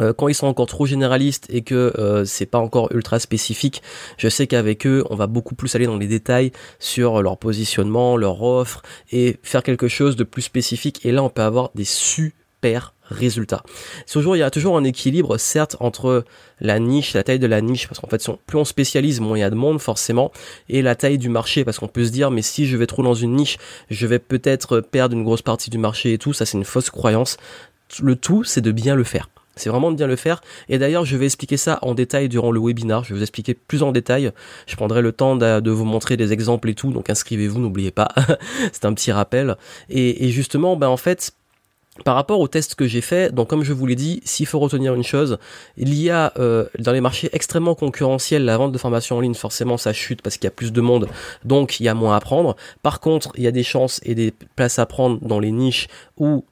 euh, 0.00 0.12
quand 0.12 0.28
ils 0.28 0.34
sont 0.34 0.46
encore 0.46 0.66
trop 0.66 0.86
généralistes 0.86 1.46
et 1.48 1.62
que 1.62 1.92
euh, 1.98 2.24
c'est 2.24 2.46
pas 2.46 2.58
encore 2.58 2.92
ultra 2.92 3.18
spécifique, 3.18 3.82
je 4.18 4.28
sais 4.28 4.46
qu'avec 4.46 4.86
eux, 4.86 5.04
on 5.10 5.16
va 5.16 5.26
beaucoup 5.26 5.54
plus 5.54 5.74
aller 5.74 5.86
dans 5.86 5.96
les 5.96 6.06
détails 6.06 6.52
sur 6.78 7.22
leur 7.22 7.38
positionnement, 7.38 8.16
leur 8.16 8.42
offre 8.42 8.82
et 9.10 9.38
faire 9.42 9.62
quelque 9.62 9.88
chose 9.88 10.16
de 10.16 10.24
plus 10.24 10.42
spécifique. 10.42 11.04
Et 11.06 11.12
là, 11.12 11.22
on 11.22 11.30
peut 11.30 11.42
avoir 11.42 11.70
des 11.74 11.84
super 11.84 12.92
résultats. 13.10 13.62
Toujours, 14.10 14.36
il 14.36 14.40
y 14.40 14.42
a 14.42 14.50
toujours 14.50 14.76
un 14.76 14.84
équilibre, 14.84 15.36
certes, 15.38 15.76
entre 15.80 16.24
la 16.60 16.78
niche, 16.78 17.14
la 17.14 17.22
taille 17.22 17.38
de 17.38 17.46
la 17.46 17.60
niche, 17.60 17.88
parce 17.88 18.00
qu'en 18.00 18.08
fait, 18.08 18.24
plus 18.46 18.58
on 18.58 18.64
spécialise, 18.64 19.20
moins 19.20 19.36
il 19.38 19.40
y 19.40 19.44
a 19.44 19.50
de 19.50 19.54
monde, 19.54 19.80
forcément, 19.80 20.32
et 20.68 20.82
la 20.82 20.94
taille 20.94 21.18
du 21.18 21.28
marché, 21.28 21.64
parce 21.64 21.78
qu'on 21.78 21.88
peut 21.88 22.04
se 22.04 22.10
dire, 22.10 22.30
mais 22.30 22.42
si 22.42 22.66
je 22.66 22.76
vais 22.76 22.86
trop 22.86 23.02
dans 23.02 23.14
une 23.14 23.34
niche, 23.34 23.58
je 23.90 24.06
vais 24.06 24.18
peut-être 24.18 24.80
perdre 24.80 25.14
une 25.14 25.24
grosse 25.24 25.42
partie 25.42 25.70
du 25.70 25.78
marché 25.78 26.12
et 26.12 26.18
tout, 26.18 26.32
ça 26.32 26.46
c'est 26.46 26.58
une 26.58 26.64
fausse 26.64 26.90
croyance. 26.90 27.36
Le 28.02 28.16
tout, 28.16 28.44
c'est 28.44 28.60
de 28.60 28.72
bien 28.72 28.94
le 28.94 29.04
faire. 29.04 29.28
C'est 29.56 29.70
vraiment 29.70 29.90
de 29.90 29.96
bien 29.96 30.06
le 30.06 30.16
faire. 30.16 30.42
Et 30.68 30.78
d'ailleurs, 30.78 31.06
je 31.06 31.16
vais 31.16 31.24
expliquer 31.24 31.56
ça 31.56 31.78
en 31.80 31.94
détail 31.94 32.28
durant 32.28 32.50
le 32.50 32.60
webinar. 32.60 33.04
Je 33.04 33.10
vais 33.10 33.16
vous 33.16 33.22
expliquer 33.22 33.54
plus 33.54 33.82
en 33.82 33.90
détail. 33.90 34.30
Je 34.66 34.76
prendrai 34.76 35.00
le 35.00 35.12
temps 35.12 35.34
de, 35.34 35.70
vous 35.70 35.86
montrer 35.86 36.18
des 36.18 36.32
exemples 36.34 36.68
et 36.68 36.74
tout. 36.74 36.92
Donc 36.92 37.08
inscrivez-vous, 37.08 37.58
n'oubliez 37.58 37.90
pas. 37.90 38.08
C'est 38.72 38.84
un 38.84 38.92
petit 38.92 39.12
rappel. 39.12 39.56
Et, 39.88 40.28
justement, 40.28 40.76
ben 40.76 40.88
en 40.88 40.98
fait, 40.98 41.32
par 42.04 42.14
rapport 42.14 42.40
au 42.40 42.48
test 42.48 42.74
que 42.74 42.86
j'ai 42.86 43.00
fait, 43.00 43.34
donc 43.34 43.48
comme 43.48 43.64
je 43.64 43.72
vous 43.72 43.86
l'ai 43.86 43.94
dit, 43.94 44.20
s'il 44.24 44.46
faut 44.46 44.58
retenir 44.58 44.94
une 44.94 45.02
chose, 45.02 45.38
il 45.76 45.94
y 45.94 46.10
a 46.10 46.32
euh, 46.38 46.66
dans 46.78 46.92
les 46.92 47.00
marchés 47.00 47.28
extrêmement 47.32 47.74
concurrentiels, 47.74 48.44
la 48.44 48.56
vente 48.56 48.72
de 48.72 48.78
formation 48.78 49.16
en 49.16 49.20
ligne, 49.20 49.34
forcément 49.34 49.76
ça 49.76 49.92
chute 49.92 50.22
parce 50.22 50.36
qu'il 50.36 50.44
y 50.44 50.48
a 50.48 50.52
plus 50.52 50.72
de 50.72 50.80
monde, 50.80 51.08
donc 51.44 51.80
il 51.80 51.84
y 51.84 51.88
a 51.88 51.94
moins 51.94 52.16
à 52.16 52.20
prendre. 52.20 52.56
Par 52.82 53.00
contre, 53.00 53.32
il 53.36 53.44
y 53.44 53.46
a 53.46 53.52
des 53.52 53.62
chances 53.62 54.00
et 54.04 54.14
des 54.14 54.32
places 54.56 54.78
à 54.78 54.86
prendre 54.86 55.18
dans 55.22 55.40
les 55.40 55.52
niches 55.52 55.88
où 56.16 56.44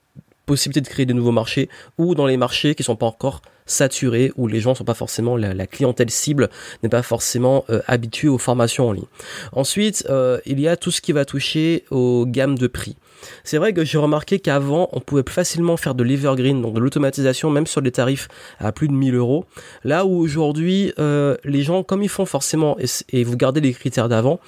possibilité 0.47 0.81
de 0.81 0.89
créer 0.89 1.07
de 1.07 1.13
nouveaux 1.13 1.33
marchés 1.33 1.69
ou 1.99 2.15
dans 2.15 2.27
les 2.27 2.37
marchés 2.37 2.75
qui 2.75 2.83
sont 2.83 2.97
pas 2.97 3.07
encore 3.07 3.41
saturé 3.67 4.31
où 4.37 4.47
les 4.47 4.61
gens 4.61 4.75
sont 4.75 4.85
pas 4.85 4.95
forcément 4.95 5.37
la, 5.37 5.67
clientèle 5.67 6.11
cible 6.11 6.51
n'est 6.83 6.91
pas 6.91 7.03
forcément 7.03 7.65
euh, 7.71 7.81
habituée 7.87 8.29
aux 8.29 8.39
formations 8.39 8.89
en 8.89 8.93
ligne. 8.93 9.07
Ensuite, 9.53 10.05
euh, 10.11 10.39
il 10.45 10.61
y 10.61 10.69
a 10.69 10.77
tout 10.77 10.91
ce 10.91 11.01
qui 11.01 11.13
va 11.13 11.25
toucher 11.25 11.85
aux 11.91 12.27
gammes 12.27 12.59
de 12.59 12.67
prix. 12.67 12.97
C'est 13.45 13.59
vrai 13.59 13.73
que 13.73 13.85
j'ai 13.85 13.99
remarqué 13.99 14.39
qu'avant, 14.39 14.89
on 14.93 15.01
pouvait 15.01 15.23
plus 15.23 15.35
facilement 15.35 15.77
faire 15.77 15.95
de 15.95 16.05
l'evergreen, 16.05 16.61
donc 16.61 16.75
de 16.75 16.81
l'automatisation, 16.81 17.51
même 17.51 17.67
sur 17.67 17.83
des 17.83 17.93
tarifs 17.93 18.29
à 18.59 18.73
plus 18.73 18.89
de 18.89 18.93
1000 18.93 19.15
euros. 19.15 19.45
Là 19.85 20.05
où 20.05 20.17
aujourd'hui, 20.19 20.93
euh, 20.99 21.37
les 21.45 21.63
gens, 21.63 21.83
comme 21.83 22.03
ils 22.03 22.09
font 22.09 22.27
forcément, 22.27 22.77
et, 23.13 23.25
vous 23.25 23.37
gardez 23.37 23.61
les 23.61 23.73
critères 23.73 24.09
d'avant, 24.09 24.41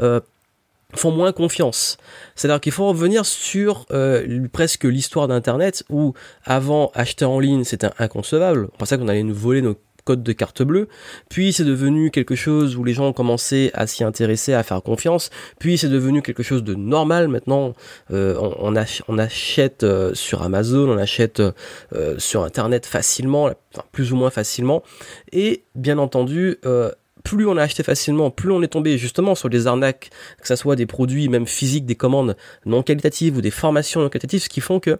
euh, 0.00 0.20
font 0.94 1.10
moins 1.10 1.32
confiance. 1.32 1.96
C'est-à-dire 2.34 2.60
qu'il 2.60 2.72
faut 2.72 2.88
revenir 2.88 3.24
sur 3.24 3.86
euh, 3.92 4.46
presque 4.52 4.84
l'histoire 4.84 5.28
d'Internet 5.28 5.84
où 5.88 6.14
avant 6.44 6.90
acheter 6.94 7.24
en 7.24 7.40
ligne 7.40 7.64
c'était 7.64 7.88
inconcevable. 7.98 8.68
On 8.74 8.76
pensait 8.76 8.98
qu'on 8.98 9.08
allait 9.08 9.22
nous 9.22 9.34
voler 9.34 9.62
nos 9.62 9.76
code 10.04 10.22
de 10.22 10.32
carte 10.32 10.62
bleue, 10.62 10.88
puis 11.28 11.52
c'est 11.52 11.64
devenu 11.64 12.10
quelque 12.10 12.34
chose 12.34 12.76
où 12.76 12.84
les 12.84 12.94
gens 12.94 13.06
ont 13.06 13.12
commencé 13.12 13.70
à 13.74 13.86
s'y 13.86 14.04
intéresser, 14.04 14.54
à 14.54 14.62
faire 14.62 14.82
confiance, 14.82 15.30
puis 15.58 15.78
c'est 15.78 15.88
devenu 15.88 16.22
quelque 16.22 16.42
chose 16.42 16.64
de 16.64 16.74
normal. 16.74 17.28
Maintenant, 17.28 17.74
euh, 18.12 18.36
on, 18.58 18.76
achète 19.18 19.82
euh, 19.82 20.14
sur 20.14 20.42
Amazon, 20.42 20.88
on 20.88 20.98
achète 20.98 21.40
euh, 21.40 22.18
sur 22.18 22.42
Internet 22.44 22.86
facilement, 22.86 23.50
plus 23.92 24.12
ou 24.12 24.16
moins 24.16 24.30
facilement, 24.30 24.82
et 25.32 25.64
bien 25.74 25.98
entendu, 25.98 26.58
plus 27.22 27.46
on 27.46 27.56
a 27.56 27.62
acheté 27.62 27.82
facilement, 27.82 28.30
plus 28.30 28.50
on 28.50 28.62
est 28.62 28.68
tombé 28.68 28.98
justement 28.98 29.34
sur 29.34 29.48
des 29.48 29.66
arnaques, 29.66 30.10
que 30.40 30.48
ce 30.48 30.56
soit 30.56 30.76
des 30.76 30.86
produits 30.86 31.28
même 31.28 31.46
physiques, 31.46 31.86
des 31.86 31.94
commandes 31.94 32.36
non 32.66 32.82
qualitatives 32.82 33.36
ou 33.36 33.40
des 33.40 33.50
formations 33.50 34.00
non 34.00 34.08
qualitatives, 34.08 34.42
ce 34.42 34.48
qui 34.48 34.60
font 34.60 34.80
que 34.80 34.98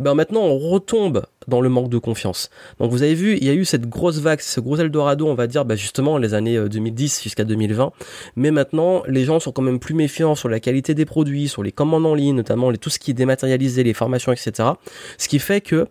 ben 0.00 0.14
maintenant 0.14 0.42
on 0.42 0.58
retombe 0.58 1.24
dans 1.48 1.60
le 1.60 1.68
manque 1.68 1.88
de 1.88 1.98
confiance. 1.98 2.50
Donc 2.80 2.90
vous 2.90 3.02
avez 3.02 3.14
vu, 3.14 3.36
il 3.36 3.44
y 3.44 3.50
a 3.50 3.54
eu 3.54 3.64
cette 3.64 3.88
grosse 3.88 4.18
vague, 4.18 4.40
ce 4.40 4.60
gros 4.60 4.76
Eldorado, 4.76 5.26
on 5.26 5.34
va 5.34 5.46
dire, 5.46 5.64
ben 5.64 5.76
justement 5.76 6.18
les 6.18 6.34
années 6.34 6.58
2010 6.68 7.18
euh, 7.18 7.22
jusqu'à 7.22 7.44
2020. 7.44 7.92
Mais 8.36 8.50
maintenant, 8.50 9.02
les 9.06 9.24
gens 9.24 9.40
sont 9.40 9.52
quand 9.52 9.62
même 9.62 9.78
plus 9.78 9.94
méfiants 9.94 10.34
sur 10.34 10.48
la 10.48 10.60
qualité 10.60 10.94
des 10.94 11.04
produits, 11.04 11.48
sur 11.48 11.62
les 11.62 11.72
commandes 11.72 12.06
en 12.06 12.14
ligne, 12.14 12.34
notamment 12.34 12.72
tout 12.74 12.90
ce 12.90 12.98
qui 12.98 13.12
est 13.12 13.14
dématérialisé, 13.14 13.84
les 13.84 13.94
formations, 13.94 14.32
etc. 14.32 14.70
Ce 15.18 15.28
qui 15.28 15.38
fait 15.38 15.60
que 15.60 15.86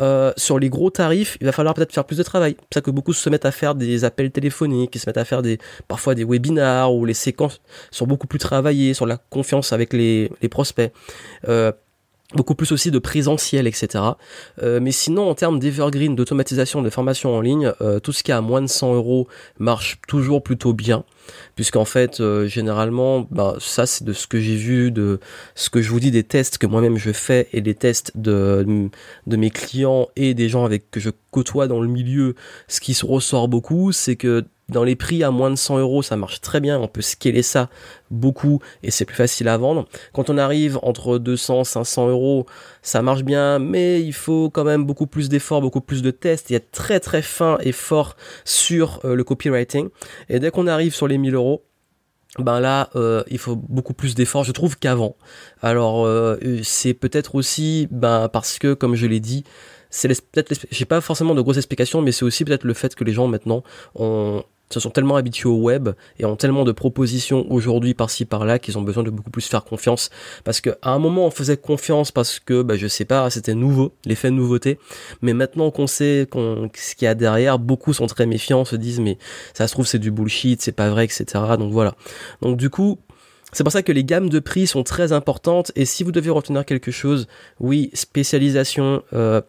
euh, 0.00 0.32
sur 0.36 0.58
les 0.58 0.68
gros 0.68 0.90
tarifs, 0.90 1.38
il 1.40 1.46
va 1.46 1.52
falloir 1.52 1.74
peut-être 1.74 1.92
faire 1.92 2.04
plus 2.04 2.18
de 2.18 2.22
travail. 2.22 2.56
C'est 2.70 2.78
ça 2.78 2.80
que 2.80 2.90
beaucoup 2.90 3.12
se 3.12 3.30
mettent 3.30 3.46
à 3.46 3.52
faire 3.52 3.74
des 3.74 4.04
appels 4.04 4.30
téléphoniques, 4.30 4.90
qui 4.90 4.98
se 4.98 5.08
mettent 5.08 5.16
à 5.18 5.24
faire 5.24 5.42
des 5.42 5.58
parfois 5.88 6.14
des 6.14 6.24
webinars 6.24 6.92
où 6.94 7.04
les 7.04 7.14
séquences 7.14 7.60
sont 7.90 8.06
beaucoup 8.06 8.26
plus 8.26 8.38
travaillées 8.38 8.94
sur 8.94 9.06
la 9.06 9.16
confiance 9.16 9.72
avec 9.72 9.92
les, 9.92 10.30
les 10.42 10.48
prospects. 10.48 10.92
Euh, 11.48 11.72
beaucoup 12.34 12.54
plus 12.54 12.72
aussi 12.72 12.90
de 12.90 12.98
présentiel, 12.98 13.66
etc. 13.66 14.04
Euh, 14.62 14.80
mais 14.80 14.90
sinon, 14.90 15.28
en 15.28 15.34
termes 15.34 15.58
d'evergreen, 15.58 16.16
d'automatisation, 16.16 16.82
de 16.82 16.90
formation 16.90 17.34
en 17.34 17.40
ligne, 17.40 17.72
euh, 17.80 18.00
tout 18.00 18.12
ce 18.12 18.22
qui 18.22 18.32
est 18.32 18.34
à 18.34 18.40
moins 18.40 18.62
de 18.62 18.66
100 18.66 18.94
euros 18.94 19.28
marche 19.58 20.00
toujours 20.08 20.42
plutôt 20.42 20.72
bien, 20.72 21.04
puisqu'en 21.54 21.84
fait, 21.84 22.20
euh, 22.20 22.48
généralement, 22.48 23.26
bah, 23.30 23.56
ça 23.60 23.86
c'est 23.86 24.04
de 24.04 24.12
ce 24.12 24.26
que 24.26 24.40
j'ai 24.40 24.56
vu, 24.56 24.90
de 24.90 25.20
ce 25.54 25.70
que 25.70 25.80
je 25.80 25.90
vous 25.90 26.00
dis 26.00 26.10
des 26.10 26.24
tests 26.24 26.58
que 26.58 26.66
moi-même 26.66 26.96
je 26.96 27.12
fais 27.12 27.48
et 27.52 27.60
des 27.60 27.74
tests 27.74 28.12
de, 28.16 28.88
de 29.26 29.36
mes 29.36 29.50
clients 29.50 30.08
et 30.16 30.34
des 30.34 30.48
gens 30.48 30.64
avec 30.64 30.90
que 30.90 30.98
je 30.98 31.10
côtoie 31.30 31.68
dans 31.68 31.80
le 31.80 31.88
milieu, 31.88 32.34
ce 32.66 32.80
qui 32.80 32.94
se 32.94 33.06
ressort 33.06 33.46
beaucoup, 33.46 33.92
c'est 33.92 34.16
que 34.16 34.44
dans 34.68 34.82
les 34.82 34.96
prix 34.96 35.22
à 35.22 35.30
moins 35.30 35.50
de 35.50 35.56
100 35.56 35.78
euros, 35.78 36.02
ça 36.02 36.16
marche 36.16 36.40
très 36.40 36.60
bien. 36.60 36.78
On 36.78 36.88
peut 36.88 37.02
scaler 37.02 37.42
ça 37.42 37.70
beaucoup 38.10 38.60
et 38.82 38.90
c'est 38.90 39.04
plus 39.04 39.14
facile 39.14 39.48
à 39.48 39.56
vendre. 39.56 39.86
Quand 40.12 40.28
on 40.28 40.38
arrive 40.38 40.78
entre 40.82 41.18
200, 41.18 41.64
500 41.64 42.08
euros, 42.08 42.46
ça 42.82 43.00
marche 43.00 43.22
bien, 43.22 43.58
mais 43.58 44.02
il 44.02 44.12
faut 44.12 44.50
quand 44.50 44.64
même 44.64 44.84
beaucoup 44.84 45.06
plus 45.06 45.28
d'efforts, 45.28 45.60
beaucoup 45.60 45.80
plus 45.80 46.02
de 46.02 46.10
tests. 46.10 46.50
Il 46.50 46.54
y 46.54 46.56
a 46.56 46.60
très 46.60 46.98
très 46.98 47.22
fin 47.22 47.58
et 47.60 47.72
fort 47.72 48.16
sur 48.44 49.00
euh, 49.04 49.14
le 49.14 49.22
copywriting. 49.22 49.88
Et 50.28 50.40
dès 50.40 50.50
qu'on 50.50 50.66
arrive 50.66 50.94
sur 50.94 51.06
les 51.06 51.18
1000 51.18 51.34
euros, 51.34 51.62
ben 52.38 52.60
là, 52.60 52.90
euh, 52.96 53.22
il 53.28 53.38
faut 53.38 53.56
beaucoup 53.56 53.94
plus 53.94 54.14
d'efforts, 54.14 54.44
je 54.44 54.52
trouve, 54.52 54.78
qu'avant. 54.78 55.16
Alors, 55.62 56.04
euh, 56.04 56.36
c'est 56.64 56.92
peut-être 56.92 57.34
aussi, 57.34 57.88
ben 57.90 58.28
parce 58.28 58.58
que, 58.58 58.74
comme 58.74 58.94
je 58.94 59.06
l'ai 59.06 59.20
dit, 59.20 59.44
c'est 59.90 60.08
peut-être, 60.08 60.52
j'ai 60.70 60.84
pas 60.84 61.00
forcément 61.00 61.34
de 61.34 61.40
grosses 61.40 61.56
explications, 61.56 62.02
mais 62.02 62.12
c'est 62.12 62.24
aussi 62.24 62.44
peut-être 62.44 62.64
le 62.64 62.74
fait 62.74 62.94
que 62.94 63.04
les 63.04 63.12
gens 63.12 63.28
maintenant 63.28 63.62
ont 63.94 64.42
se 64.70 64.80
sont 64.80 64.90
tellement 64.90 65.16
habitués 65.16 65.48
au 65.48 65.56
web 65.56 65.90
et 66.18 66.24
ont 66.24 66.36
tellement 66.36 66.64
de 66.64 66.72
propositions 66.72 67.46
aujourd'hui 67.50 67.94
par-ci 67.94 68.24
par-là 68.24 68.58
qu'ils 68.58 68.78
ont 68.78 68.82
besoin 68.82 69.04
de 69.04 69.10
beaucoup 69.10 69.30
plus 69.30 69.46
faire 69.46 69.64
confiance. 69.64 70.10
Parce 70.44 70.60
que 70.60 70.70
à 70.82 70.90
un 70.90 70.98
moment 70.98 71.26
on 71.26 71.30
faisait 71.30 71.56
confiance 71.56 72.10
parce 72.10 72.40
que 72.40 72.62
bah, 72.62 72.76
je 72.76 72.86
sais 72.88 73.04
pas 73.04 73.30
c'était 73.30 73.54
nouveau 73.54 73.94
l'effet 74.04 74.30
de 74.30 74.34
nouveauté. 74.34 74.78
Mais 75.22 75.34
maintenant 75.34 75.70
qu'on 75.70 75.86
sait 75.86 76.26
qu'on, 76.30 76.68
ce 76.74 76.94
qu'il 76.94 77.06
y 77.06 77.08
a 77.08 77.14
derrière 77.14 77.58
beaucoup 77.58 77.92
sont 77.92 78.06
très 78.06 78.26
méfiants 78.26 78.64
se 78.64 78.76
disent 78.76 79.00
mais 79.00 79.18
ça 79.54 79.68
se 79.68 79.72
trouve 79.72 79.86
c'est 79.86 79.98
du 79.98 80.10
bullshit 80.10 80.60
c'est 80.60 80.72
pas 80.72 80.90
vrai 80.90 81.04
etc 81.04 81.24
donc 81.58 81.72
voilà. 81.72 81.94
Donc 82.42 82.56
du 82.56 82.70
coup 82.70 82.98
c'est 83.52 83.62
pour 83.62 83.72
ça 83.72 83.82
que 83.82 83.92
les 83.92 84.04
gammes 84.04 84.28
de 84.28 84.40
prix 84.40 84.66
sont 84.66 84.82
très 84.82 85.12
importantes. 85.12 85.70
Et 85.76 85.84
si 85.84 86.02
vous 86.02 86.12
devez 86.12 86.30
retenir 86.30 86.64
quelque 86.64 86.90
chose 86.90 87.28
oui 87.60 87.90
spécialisation 87.94 89.04
euh, 89.12 89.40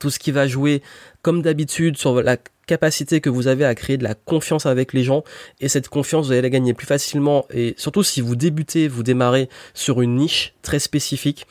tout 0.00 0.10
ce 0.10 0.18
qui 0.18 0.30
va 0.30 0.46
jouer 0.46 0.82
comme 1.22 1.42
d'habitude 1.42 1.96
sur 1.96 2.22
la 2.22 2.36
capacité 2.66 3.20
que 3.20 3.30
vous 3.30 3.46
avez 3.46 3.64
à 3.64 3.74
créer 3.74 3.96
de 3.96 4.04
la 4.04 4.14
confiance 4.14 4.66
avec 4.66 4.92
les 4.92 5.04
gens. 5.04 5.24
Et 5.60 5.68
cette 5.68 5.88
confiance 5.88 6.26
vous 6.26 6.32
allez 6.32 6.42
la 6.42 6.50
gagner 6.50 6.74
plus 6.74 6.86
facilement. 6.86 7.46
Et 7.52 7.74
surtout 7.76 8.02
si 8.02 8.20
vous 8.20 8.36
débutez, 8.36 8.88
vous 8.88 9.02
démarrez 9.02 9.48
sur 9.74 10.02
une 10.02 10.16
niche 10.16 10.54
très 10.62 10.78
spécifique 10.78 11.46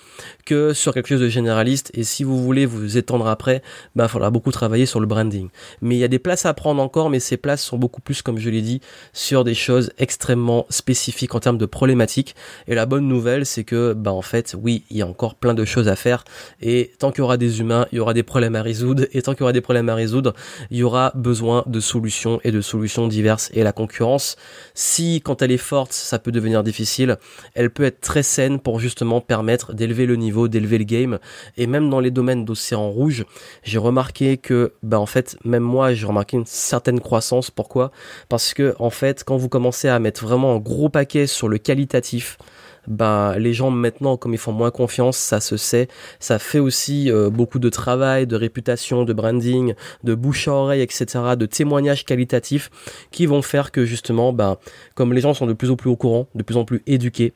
que 0.46 0.74
sur 0.74 0.94
quelque 0.94 1.08
chose 1.08 1.22
de 1.22 1.30
généraliste. 1.30 1.92
Et 1.94 2.04
si 2.04 2.24
vous 2.24 2.42
voulez 2.44 2.66
vous 2.66 2.98
étendre 2.98 3.28
après, 3.28 3.62
bah 3.96 4.06
il 4.06 4.10
faudra 4.10 4.30
beaucoup 4.30 4.52
travailler 4.52 4.86
sur 4.86 5.00
le 5.00 5.08
branding. 5.08 5.50
Mais 5.82 5.96
il 5.96 6.00
y 6.00 6.04
a 6.04 6.10
des 6.10 6.20
places 6.20 6.46
à 6.46 6.54
prendre 6.54 6.82
encore 6.82 7.10
mais 7.10 7.20
ces 7.20 7.38
places 7.38 7.64
sont 7.64 7.78
beaucoup 7.78 8.02
plus 8.02 8.22
comme 8.22 8.38
je 8.38 8.50
l'ai 8.50 8.62
dit 8.62 8.82
sur 9.14 9.44
des 9.44 9.56
choses 9.56 9.92
extrêmement 9.98 10.66
spécifiques 10.70 11.34
en 11.34 11.40
termes 11.40 11.58
de 11.58 11.66
problématiques. 11.66 12.36
Et 12.68 12.76
la 12.76 12.86
bonne 12.86 13.08
nouvelle 13.08 13.46
c'est 13.46 13.64
que 13.64 13.94
bah 13.94 14.12
en 14.12 14.22
fait 14.22 14.56
oui, 14.62 14.84
il 14.90 14.98
y 14.98 15.02
a 15.02 15.08
encore 15.08 15.36
plein 15.36 15.54
de 15.54 15.66
choses 15.66 15.88
à 15.88 15.96
faire. 15.96 16.26
Et 16.62 16.92
tant 17.00 17.12
qu'il 17.12 17.20
y 17.20 17.22
aura 17.22 17.38
des 17.38 17.60
humains, 17.62 17.88
il 17.92 17.98
y 17.98 18.00
aura 18.00 18.14
des 18.14 18.24
problèmes 18.24 18.56
à 18.56 18.62
résoudre. 18.62 19.06
Et 19.14 19.22
tant 19.22 19.34
qu'il 19.34 19.42
y 19.42 19.44
aura 19.44 19.54
des 19.54 19.62
problèmes 19.62 19.90
à 19.90 19.96
résoudre, 19.96 20.34
il 20.72 20.78
y 20.78 20.84
aura 20.84 21.05
besoin 21.14 21.64
de 21.68 21.80
solutions 21.80 22.40
et 22.44 22.52
de 22.52 22.62
solutions 22.62 23.08
diverses. 23.08 23.50
Et 23.54 23.64
la 23.64 23.72
concurrence, 23.72 24.36
si 24.74 25.22
quand 25.22 25.42
elle 25.42 25.52
est 25.52 25.58
forte, 25.58 25.94
ça 25.94 26.20
peut 26.20 26.32
devenir 26.32 26.64
difficile, 26.64 27.18
elle 27.54 27.70
peut 27.70 27.84
être 27.84 28.02
très 28.02 28.24
saine 28.24 28.60
pour 28.60 28.80
justement 28.80 29.22
permettre 29.22 29.74
d'élever 29.74 30.06
le 30.06 30.16
niveau, 30.16 30.48
d'élever 30.48 30.78
le 30.78 30.84
game. 30.84 31.20
Et 31.58 31.68
même 31.68 31.90
dans 31.90 32.00
les 32.00 32.12
domaines 32.12 32.46
d'océan 32.46 32.90
rouge, 32.90 33.26
j'ai 33.64 33.78
remarqué 33.78 34.38
que, 34.38 34.74
bah 34.84 35.00
en 35.00 35.06
fait, 35.06 35.38
même 35.44 35.64
moi, 35.64 35.94
j'ai 35.94 36.06
remarqué 36.06 36.38
une 36.38 36.46
certaine 36.46 37.00
croissance. 37.00 37.52
Pourquoi? 37.52 37.92
Parce 38.30 38.54
que 38.54 38.76
en 38.80 38.90
fait, 38.90 39.24
quand 39.24 39.38
vous 39.38 39.50
commencez 39.50 39.88
à 39.88 40.00
mettre 40.00 40.24
vraiment 40.26 40.56
un 40.56 40.60
gros 40.60 40.90
paquet 40.90 41.28
sur 41.28 41.48
le 41.48 41.58
qualitatif, 41.58 42.38
bah 42.88 43.36
les 43.38 43.54
gens 43.54 43.72
maintenant 43.72 44.18
comme 44.18 44.34
ils 44.34 44.40
font 44.40 44.52
moins 44.52 44.72
confiance, 44.72 45.18
ça 45.18 45.40
se 45.40 45.58
sait, 45.58 45.88
ça 46.20 46.40
fait 46.40 46.60
aussi 46.60 47.12
euh, 47.12 47.30
beaucoup 47.30 47.60
de 47.60 47.70
travail, 47.70 48.28
de 48.28 48.36
réputation, 48.36 49.04
de 49.04 49.14
branding, 49.14 49.74
de 50.04 50.16
bouche 50.16 50.48
à 50.48 50.54
oreille, 50.54 50.82
etc., 50.82 51.06
de 51.38 51.46
témoignages 51.46 52.06
qualitatifs 52.06 52.70
qui 53.12 53.26
vont 53.26 53.42
faire 53.42 53.72
que 53.72 53.86
justement, 53.86 54.34
bah 54.34 54.60
comme 54.94 55.14
les 55.14 55.22
gens 55.22 55.34
sont 55.34 55.48
de 55.48 55.54
plus 55.54 55.72
en 55.72 55.76
plus 55.76 55.90
au 55.90 55.96
courant, 55.96 56.28
de 56.36 56.44
plus 56.44 56.58
en 56.58 56.66
plus 56.66 56.82
éduqués, 56.88 57.34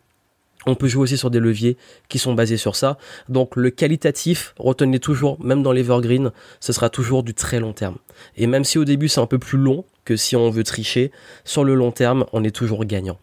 on 0.65 0.75
peut 0.75 0.87
jouer 0.87 1.03
aussi 1.03 1.17
sur 1.17 1.31
des 1.31 1.39
leviers 1.39 1.77
qui 2.09 2.19
sont 2.19 2.33
basés 2.33 2.57
sur 2.57 2.75
ça. 2.75 2.97
Donc 3.29 3.55
le 3.55 3.69
qualitatif, 3.69 4.53
retenez 4.57 4.99
toujours, 4.99 5.41
même 5.43 5.63
dans 5.63 5.71
l'Evergreen, 5.71 6.31
ce 6.59 6.73
sera 6.73 6.89
toujours 6.89 7.23
du 7.23 7.33
très 7.33 7.59
long 7.59 7.73
terme. 7.73 7.97
Et 8.35 8.47
même 8.47 8.63
si 8.63 8.77
au 8.77 8.85
début 8.85 9.07
c'est 9.07 9.21
un 9.21 9.25
peu 9.25 9.39
plus 9.39 9.57
long 9.57 9.85
que 10.05 10.15
si 10.15 10.35
on 10.35 10.49
veut 10.49 10.63
tricher, 10.63 11.11
sur 11.45 11.63
le 11.63 11.75
long 11.75 11.91
terme, 11.91 12.25
on 12.33 12.43
est 12.43 12.55
toujours 12.55 12.83
gagnant. 12.85 13.19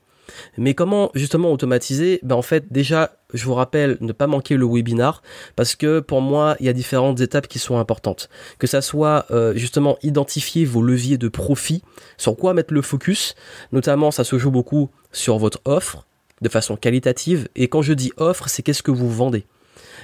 Mais 0.58 0.74
comment 0.74 1.10
justement 1.14 1.52
automatiser? 1.52 2.20
Ben 2.22 2.34
En 2.34 2.42
fait, 2.42 2.72
déjà, 2.72 3.16
je 3.34 3.44
vous 3.44 3.54
rappelle, 3.54 3.96
ne 4.00 4.12
pas 4.12 4.26
manquer 4.26 4.56
le 4.56 4.66
webinar, 4.66 5.22
parce 5.56 5.74
que 5.74 6.00
pour 6.00 6.20
moi, 6.20 6.56
il 6.60 6.66
y 6.66 6.68
a 6.68 6.72
différentes 6.72 7.20
étapes 7.20 7.48
qui 7.48 7.58
sont 7.58 7.78
importantes. 7.78 8.28
Que 8.58 8.66
ça 8.66 8.80
soit 8.80 9.26
euh, 9.30 9.54
justement 9.54 9.98
identifier 10.02 10.64
vos 10.64 10.82
leviers 10.82 11.18
de 11.18 11.28
profit, 11.28 11.82
sur 12.16 12.36
quoi 12.36 12.54
mettre 12.54 12.74
le 12.74 12.82
focus, 12.82 13.34
notamment 13.72 14.10
ça 14.10 14.24
se 14.24 14.38
joue 14.38 14.50
beaucoup 14.50 14.90
sur 15.12 15.38
votre 15.38 15.60
offre, 15.64 16.06
de 16.42 16.48
façon 16.48 16.76
qualitative, 16.76 17.48
et 17.56 17.68
quand 17.68 17.82
je 17.82 17.92
dis 17.92 18.12
offre, 18.16 18.48
c'est 18.48 18.62
qu'est-ce 18.62 18.82
que 18.82 18.90
vous 18.90 19.10
vendez. 19.10 19.46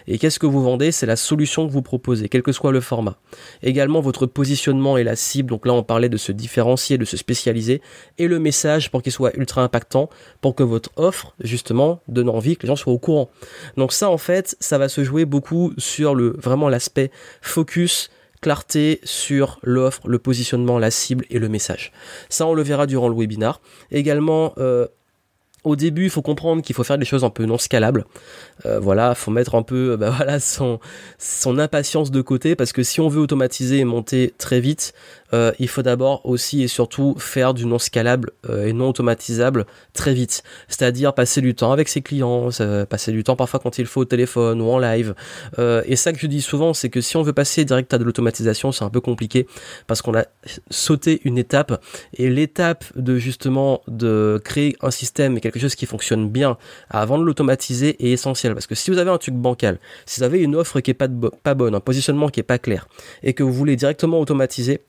Et 0.07 0.19
qu'est-ce 0.19 0.39
que 0.39 0.47
vous 0.47 0.63
vendez? 0.63 0.93
C'est 0.93 1.07
la 1.07 1.17
solution 1.17 1.67
que 1.67 1.73
vous 1.73 1.83
proposez, 1.83 2.29
quel 2.29 2.43
que 2.43 2.53
soit 2.53 2.73
le 2.73 2.81
format. 2.81 3.17
Également 3.63 4.01
votre 4.01 4.27
positionnement 4.27 4.97
et 4.97 5.05
la 5.05 5.17
cible, 5.17 5.51
donc 5.51 5.67
là 5.67 5.73
on 5.73 5.83
parlait 5.83 6.09
de 6.09 6.17
se 6.17 6.33
différencier, 6.33 6.99
de 6.99 7.05
se 7.05 7.17
spécialiser, 7.17 7.83
et 8.19 8.29
le 8.29 8.39
message 8.39 8.91
pour 8.91 9.03
qu'il 9.03 9.13
soit 9.13 9.37
ultra 9.37 9.63
impactant, 9.63 10.09
pour 10.41 10.55
que 10.55 10.63
votre 10.63 10.91
offre, 10.97 11.35
justement, 11.41 12.01
donne 12.09 12.29
envie, 12.29 12.57
que 12.57 12.63
les 12.63 12.69
gens 12.69 12.77
soient 12.77 12.93
au 12.93 12.99
courant. 12.99 13.31
Donc 13.77 13.93
ça 13.93 14.11
en 14.11 14.19
fait, 14.19 14.57
ça 14.61 14.79
va 14.79 14.89
se 14.89 15.05
jouer 15.05 15.25
beaucoup 15.25 15.73
sur 15.79 16.15
le 16.15 16.35
vraiment 16.39 16.69
l'aspect 16.69 17.11
focus, 17.41 18.11
clarté 18.43 19.01
sur 19.05 19.59
l'offre, 19.63 20.07
le 20.07 20.19
positionnement, 20.19 20.79
la 20.79 20.91
cible 20.91 21.25
et 21.31 21.39
le 21.39 21.49
message. 21.49 21.93
Ça, 22.29 22.47
on 22.47 22.55
le 22.55 22.63
verra 22.63 22.87
durant 22.87 23.09
le 23.09 23.15
webinar. 23.15 23.61
Également, 23.91 24.53
euh, 24.59 24.89
au 25.65 25.77
début, 25.77 26.05
il 26.05 26.11
faut 26.11 26.23
comprendre 26.23 26.63
qu'il 26.63 26.75
faut 26.75 26.85
faire 26.85 26.99
des 26.99 27.05
choses 27.05 27.25
un 27.25 27.31
peu 27.31 27.45
non 27.45 27.59
scalables. 27.59 28.05
Euh, 28.67 28.81
voilà, 28.81 29.15
faut 29.15 29.31
mettre 29.31 29.55
un 29.55 29.63
peu, 29.63 29.97
bah 29.97 30.11
voilà, 30.17 30.41
son 30.41 30.81
son 31.19 31.59
impatience 31.59 32.11
de 32.11 32.21
côté 32.21 32.57
parce 32.57 32.73
que 32.73 32.83
si 32.83 33.01
on 33.01 33.09
veut 33.09 33.21
automatiser 33.21 33.79
et 33.79 33.85
monter 33.85 34.35
très 34.39 34.61
vite, 34.61 34.93
euh, 35.35 35.53
il 35.59 35.69
faut 35.69 35.83
d'abord 35.83 36.25
aussi 36.25 36.63
et 36.63 36.69
surtout 36.69 37.15
faire 37.19 37.55
du 37.55 37.67
non 37.67 37.79
scalable 37.79 38.31
euh, 38.49 38.67
et 38.67 38.73
non 38.73 38.91
automatisable 38.91 39.67
très 39.93 40.15
vite. 40.15 40.43
C'est-à-dire 40.69 41.15
passer 41.15 41.41
du 41.41 41.55
temps 41.55 41.73
avec 41.73 41.89
ses 41.89 42.03
clients, 42.03 42.51
passer 42.89 43.13
du 43.13 43.25
temps 43.25 43.37
parfois 43.37 43.61
quand 43.61 43.79
il 43.79 43.87
faut 43.87 44.03
au 44.03 44.05
téléphone 44.05 44.61
ou 44.61 44.71
en 44.71 44.79
live. 44.79 45.15
Euh, 45.59 45.83
et 45.87 45.97
ça 45.97 46.13
que 46.13 46.19
je 46.19 46.27
dis 46.27 46.43
souvent, 46.43 46.75
c'est 46.75 46.91
que 46.91 47.01
si 47.01 47.17
on 47.17 47.23
veut 47.23 47.33
passer 47.33 47.65
direct 47.65 47.93
à 47.95 47.99
de 47.99 48.05
l'automatisation, 48.05 48.73
c'est 48.73 48.85
un 48.85 48.91
peu 48.91 49.01
compliqué 49.01 49.47
parce 49.87 50.03
qu'on 50.03 50.15
a 50.15 50.25
sauté 50.71 51.21
une 51.25 51.39
étape 51.39 51.83
et 52.15 52.31
l'étape 52.31 52.85
de 52.97 53.19
justement 53.19 53.83
de 53.89 54.41
créer 54.45 54.77
un 54.81 54.91
système 54.91 55.37
et 55.37 55.41
quelque 55.41 55.59
chose 55.59 55.75
qui 55.75 55.87
fonctionne 55.87 56.29
bien 56.29 56.57
avant 56.91 57.19
de 57.19 57.25
l'automatiser 57.25 58.05
est 58.05 58.11
essentielle 58.11 58.55
parce 58.55 58.67
que 58.67 58.75
si 58.75 58.91
vous 58.91 58.99
avez 58.99 59.11
un 59.11 59.19
truc 59.19 59.35
bancal, 59.35 59.79
si 60.07 60.21
vous 60.21 60.25
avez 60.25 60.41
une 60.41 60.57
offre 60.57 60.81
qui 60.81 60.91
est 60.91 60.95
pas, 60.95 61.09
bonne, 61.09 61.75
un 61.75 61.81
positionnement 61.81 62.29
qui 62.29 62.41
est 62.41 62.45
pas 62.45 62.59
clair 62.59 62.89
et 63.23 63.35
que 63.35 63.43
vous 63.43 63.53
voulez 63.53 63.77
directement 63.77 64.21
automatiser, 64.21 64.81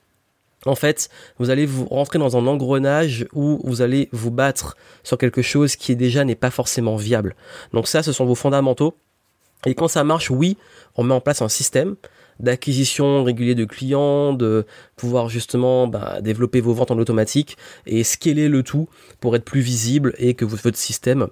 en 0.66 0.74
fait, 0.74 1.08
vous 1.38 1.50
allez 1.50 1.66
vous 1.66 1.86
rentrer 1.86 2.18
dans 2.18 2.36
un 2.36 2.46
engrenage 2.46 3.26
où 3.32 3.60
vous 3.64 3.82
allez 3.82 4.08
vous 4.12 4.30
battre 4.30 4.76
sur 5.02 5.18
quelque 5.18 5.42
chose 5.42 5.76
qui 5.76 5.96
déjà 5.96 6.24
n'est 6.24 6.34
pas 6.34 6.50
forcément 6.50 6.96
viable. 6.96 7.36
Donc 7.72 7.88
ça, 7.88 8.02
ce 8.02 8.12
sont 8.12 8.24
vos 8.24 8.34
fondamentaux. 8.34 8.96
Et 9.66 9.74
quand 9.74 9.88
ça 9.88 10.04
marche, 10.04 10.30
oui, 10.30 10.56
on 10.96 11.04
met 11.04 11.14
en 11.14 11.20
place 11.20 11.42
un 11.42 11.48
système 11.48 11.96
d'acquisition 12.40 13.22
régulier 13.22 13.54
de 13.54 13.64
clients, 13.64 14.32
de 14.32 14.66
pouvoir 14.96 15.28
justement 15.28 15.86
bah, 15.86 16.20
développer 16.20 16.60
vos 16.60 16.74
ventes 16.74 16.90
en 16.90 16.98
automatique 16.98 17.56
et 17.86 18.02
scaler 18.02 18.48
le 18.48 18.62
tout 18.62 18.88
pour 19.20 19.36
être 19.36 19.44
plus 19.44 19.60
visible 19.60 20.14
et 20.18 20.34
que 20.34 20.44
votre 20.44 20.76
système 20.76 21.28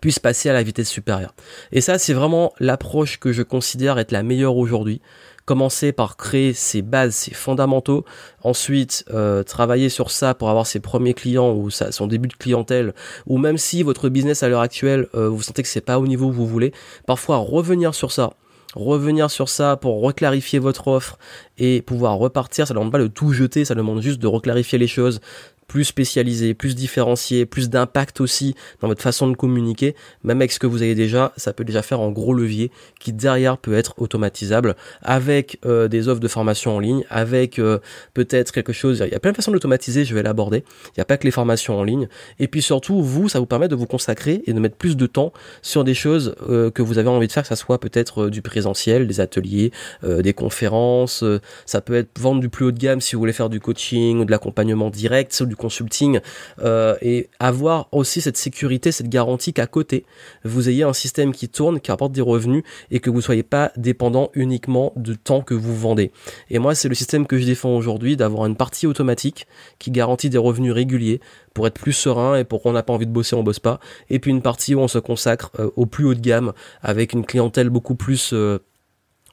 puisse 0.00 0.18
passer 0.18 0.48
à 0.48 0.52
la 0.52 0.62
vitesse 0.62 0.88
supérieure. 0.88 1.34
Et 1.72 1.80
ça, 1.80 1.98
c'est 1.98 2.12
vraiment 2.12 2.52
l'approche 2.60 3.18
que 3.18 3.32
je 3.32 3.42
considère 3.42 3.98
être 3.98 4.12
la 4.12 4.22
meilleure 4.22 4.56
aujourd'hui. 4.56 5.00
Commencer 5.44 5.92
par 5.92 6.16
créer 6.16 6.54
ses 6.54 6.80
bases, 6.80 7.14
ses 7.14 7.34
fondamentaux, 7.34 8.06
ensuite 8.42 9.04
euh, 9.12 9.42
travailler 9.42 9.90
sur 9.90 10.10
ça 10.10 10.32
pour 10.32 10.48
avoir 10.48 10.66
ses 10.66 10.80
premiers 10.80 11.12
clients 11.12 11.52
ou 11.52 11.68
son 11.70 12.06
début 12.06 12.28
de 12.28 12.34
clientèle, 12.34 12.94
ou 13.26 13.36
même 13.36 13.58
si 13.58 13.82
votre 13.82 14.08
business 14.08 14.42
à 14.42 14.48
l'heure 14.48 14.62
actuelle, 14.62 15.06
euh, 15.14 15.28
vous 15.28 15.42
sentez 15.42 15.62
que 15.62 15.68
c'est 15.68 15.82
pas 15.82 15.98
au 15.98 16.06
niveau 16.06 16.28
où 16.28 16.32
vous 16.32 16.46
voulez, 16.46 16.72
parfois 17.06 17.36
revenir 17.36 17.94
sur 17.94 18.10
ça, 18.10 18.32
revenir 18.74 19.30
sur 19.30 19.48
ça 19.48 19.76
pour 19.76 20.00
reclarifier 20.00 20.58
votre 20.58 20.88
offre 20.88 21.18
et 21.58 21.82
pouvoir 21.82 22.16
repartir. 22.16 22.66
Ça 22.66 22.74
ne 22.74 22.78
demande 22.78 22.92
pas 22.92 22.98
de 22.98 23.06
tout 23.06 23.32
jeter, 23.32 23.64
ça 23.64 23.74
demande 23.74 24.00
juste 24.00 24.20
de 24.20 24.26
reclarifier 24.26 24.78
les 24.78 24.86
choses, 24.86 25.20
plus 25.66 25.84
spécialisé, 25.84 26.54
plus 26.54 26.74
différencié, 26.74 27.46
plus 27.46 27.70
d'impact 27.70 28.20
aussi 28.20 28.54
dans 28.80 28.88
votre 28.88 29.02
façon 29.02 29.28
de 29.28 29.36
communiquer, 29.36 29.94
même 30.22 30.38
avec 30.38 30.52
ce 30.52 30.58
que 30.58 30.66
vous 30.66 30.82
avez 30.82 30.94
déjà, 30.94 31.32
ça 31.36 31.52
peut 31.52 31.64
déjà 31.64 31.82
faire 31.82 32.00
un 32.00 32.10
gros 32.10 32.34
levier 32.34 32.70
qui 33.00 33.12
derrière 33.12 33.58
peut 33.58 33.74
être 33.74 33.94
automatisable 33.98 34.76
avec 35.02 35.58
euh, 35.64 35.88
des 35.88 36.08
offres 36.08 36.20
de 36.20 36.28
formation 36.28 36.76
en 36.76 36.80
ligne, 36.80 37.04
avec 37.10 37.58
euh, 37.58 37.78
peut-être 38.14 38.52
quelque 38.52 38.72
chose, 38.72 39.02
il 39.04 39.12
y 39.12 39.14
a 39.14 39.20
plein 39.20 39.32
de 39.32 39.36
façons 39.36 39.52
d'automatiser, 39.52 40.04
je 40.04 40.14
vais 40.14 40.22
l'aborder, 40.22 40.64
il 40.88 40.98
n'y 40.98 41.02
a 41.02 41.04
pas 41.04 41.16
que 41.16 41.24
les 41.24 41.30
formations 41.30 41.78
en 41.78 41.84
ligne, 41.84 42.08
et 42.38 42.48
puis 42.48 42.62
surtout, 42.62 43.02
vous, 43.02 43.28
ça 43.28 43.38
vous 43.38 43.46
permet 43.46 43.68
de 43.68 43.74
vous 43.74 43.86
consacrer 43.86 44.42
et 44.46 44.52
de 44.52 44.60
mettre 44.60 44.76
plus 44.76 44.96
de 44.96 45.06
temps 45.06 45.32
sur 45.62 45.84
des 45.84 45.94
choses 45.94 46.34
euh, 46.48 46.70
que 46.70 46.82
vous 46.82 46.98
avez 46.98 47.08
envie 47.08 47.26
de 47.26 47.32
faire, 47.32 47.42
que 47.42 47.48
ça 47.48 47.56
soit 47.56 47.78
peut-être 47.78 48.28
du 48.28 48.42
présentiel, 48.42 49.06
des 49.06 49.20
ateliers, 49.20 49.72
des 50.02 50.32
conférences, 50.32 51.24
ça 51.66 51.80
peut 51.80 51.94
être 51.94 52.18
vendre 52.20 52.40
du 52.40 52.48
plus 52.48 52.66
haut 52.66 52.72
de 52.72 52.78
gamme 52.78 53.00
si 53.00 53.14
vous 53.14 53.20
voulez 53.20 53.32
faire 53.32 53.48
du 53.48 53.60
coaching, 53.60 54.24
de 54.24 54.30
l'accompagnement 54.30 54.90
direct, 54.90 55.32
consulting 55.56 56.20
euh, 56.60 56.96
et 57.02 57.28
avoir 57.38 57.88
aussi 57.92 58.20
cette 58.20 58.36
sécurité, 58.36 58.92
cette 58.92 59.08
garantie 59.08 59.52
qu'à 59.52 59.66
côté 59.66 60.04
vous 60.44 60.68
ayez 60.68 60.82
un 60.82 60.92
système 60.92 61.32
qui 61.32 61.48
tourne, 61.48 61.80
qui 61.80 61.90
apporte 61.90 62.12
des 62.12 62.20
revenus 62.20 62.62
et 62.90 63.00
que 63.00 63.10
vous 63.10 63.20
soyez 63.20 63.42
pas 63.42 63.72
dépendant 63.76 64.30
uniquement 64.34 64.92
du 64.96 65.16
temps 65.16 65.42
que 65.42 65.54
vous 65.54 65.76
vendez. 65.76 66.10
Et 66.50 66.58
moi, 66.58 66.74
c'est 66.74 66.88
le 66.88 66.94
système 66.94 67.26
que 67.26 67.38
je 67.38 67.44
défends 67.44 67.76
aujourd'hui 67.76 68.16
d'avoir 68.16 68.46
une 68.46 68.56
partie 68.56 68.86
automatique 68.86 69.46
qui 69.78 69.90
garantit 69.90 70.30
des 70.30 70.38
revenus 70.38 70.72
réguliers 70.72 71.20
pour 71.52 71.66
être 71.66 71.80
plus 71.80 71.92
serein 71.92 72.36
et 72.36 72.44
pour 72.44 72.62
qu'on 72.62 72.72
n'a 72.72 72.82
pas 72.82 72.92
envie 72.92 73.06
de 73.06 73.12
bosser, 73.12 73.36
on 73.36 73.42
bosse 73.42 73.60
pas. 73.60 73.80
Et 74.10 74.18
puis 74.18 74.30
une 74.30 74.42
partie 74.42 74.74
où 74.74 74.80
on 74.80 74.88
se 74.88 74.98
consacre 74.98 75.50
euh, 75.58 75.70
au 75.76 75.86
plus 75.86 76.04
haut 76.04 76.14
de 76.14 76.20
gamme 76.20 76.52
avec 76.82 77.12
une 77.12 77.24
clientèle 77.24 77.70
beaucoup 77.70 77.94
plus 77.94 78.32
euh, 78.32 78.58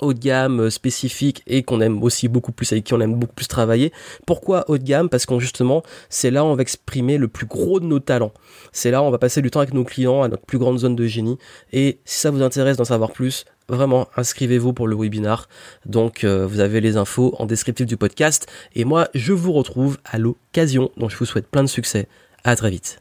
haut 0.01 0.13
de 0.13 0.19
gamme 0.19 0.61
euh, 0.61 0.69
spécifique 0.69 1.43
et 1.47 1.63
qu'on 1.63 1.81
aime 1.81 2.03
aussi 2.03 2.27
beaucoup 2.27 2.51
plus 2.51 2.71
avec 2.71 2.83
qui 2.83 2.93
on 2.93 2.99
aime 2.99 3.15
beaucoup 3.15 3.35
plus 3.35 3.47
travailler. 3.47 3.91
Pourquoi 4.25 4.65
haut 4.67 4.77
de 4.77 4.83
gamme? 4.83 5.09
Parce 5.09 5.25
qu'on 5.25 5.39
justement, 5.39 5.83
c'est 6.09 6.31
là 6.31 6.43
où 6.43 6.47
on 6.47 6.55
va 6.55 6.61
exprimer 6.61 7.17
le 7.17 7.27
plus 7.27 7.45
gros 7.45 7.79
de 7.79 7.85
nos 7.85 7.99
talents. 7.99 8.33
C'est 8.71 8.91
là 8.91 9.01
où 9.01 9.05
on 9.05 9.11
va 9.11 9.17
passer 9.17 9.41
du 9.41 9.51
temps 9.51 9.59
avec 9.59 9.73
nos 9.73 9.83
clients 9.83 10.23
à 10.23 10.27
notre 10.27 10.45
plus 10.45 10.57
grande 10.57 10.79
zone 10.79 10.95
de 10.95 11.05
génie. 11.07 11.37
Et 11.71 11.99
si 12.05 12.19
ça 12.19 12.31
vous 12.31 12.41
intéresse 12.41 12.77
d'en 12.77 12.85
savoir 12.85 13.11
plus, 13.11 13.45
vraiment 13.69 14.07
inscrivez-vous 14.17 14.73
pour 14.73 14.87
le 14.87 14.95
webinar. 14.95 15.47
Donc 15.85 16.23
euh, 16.23 16.45
vous 16.45 16.59
avez 16.59 16.81
les 16.81 16.97
infos 16.97 17.35
en 17.39 17.45
descriptif 17.45 17.85
du 17.85 17.97
podcast. 17.97 18.47
Et 18.75 18.85
moi, 18.85 19.07
je 19.13 19.33
vous 19.33 19.53
retrouve 19.53 19.97
à 20.05 20.17
l'occasion. 20.17 20.91
Donc 20.97 21.11
je 21.11 21.17
vous 21.17 21.25
souhaite 21.25 21.47
plein 21.47 21.63
de 21.63 21.69
succès. 21.69 22.07
À 22.43 22.55
très 22.55 22.69
vite. 22.69 22.99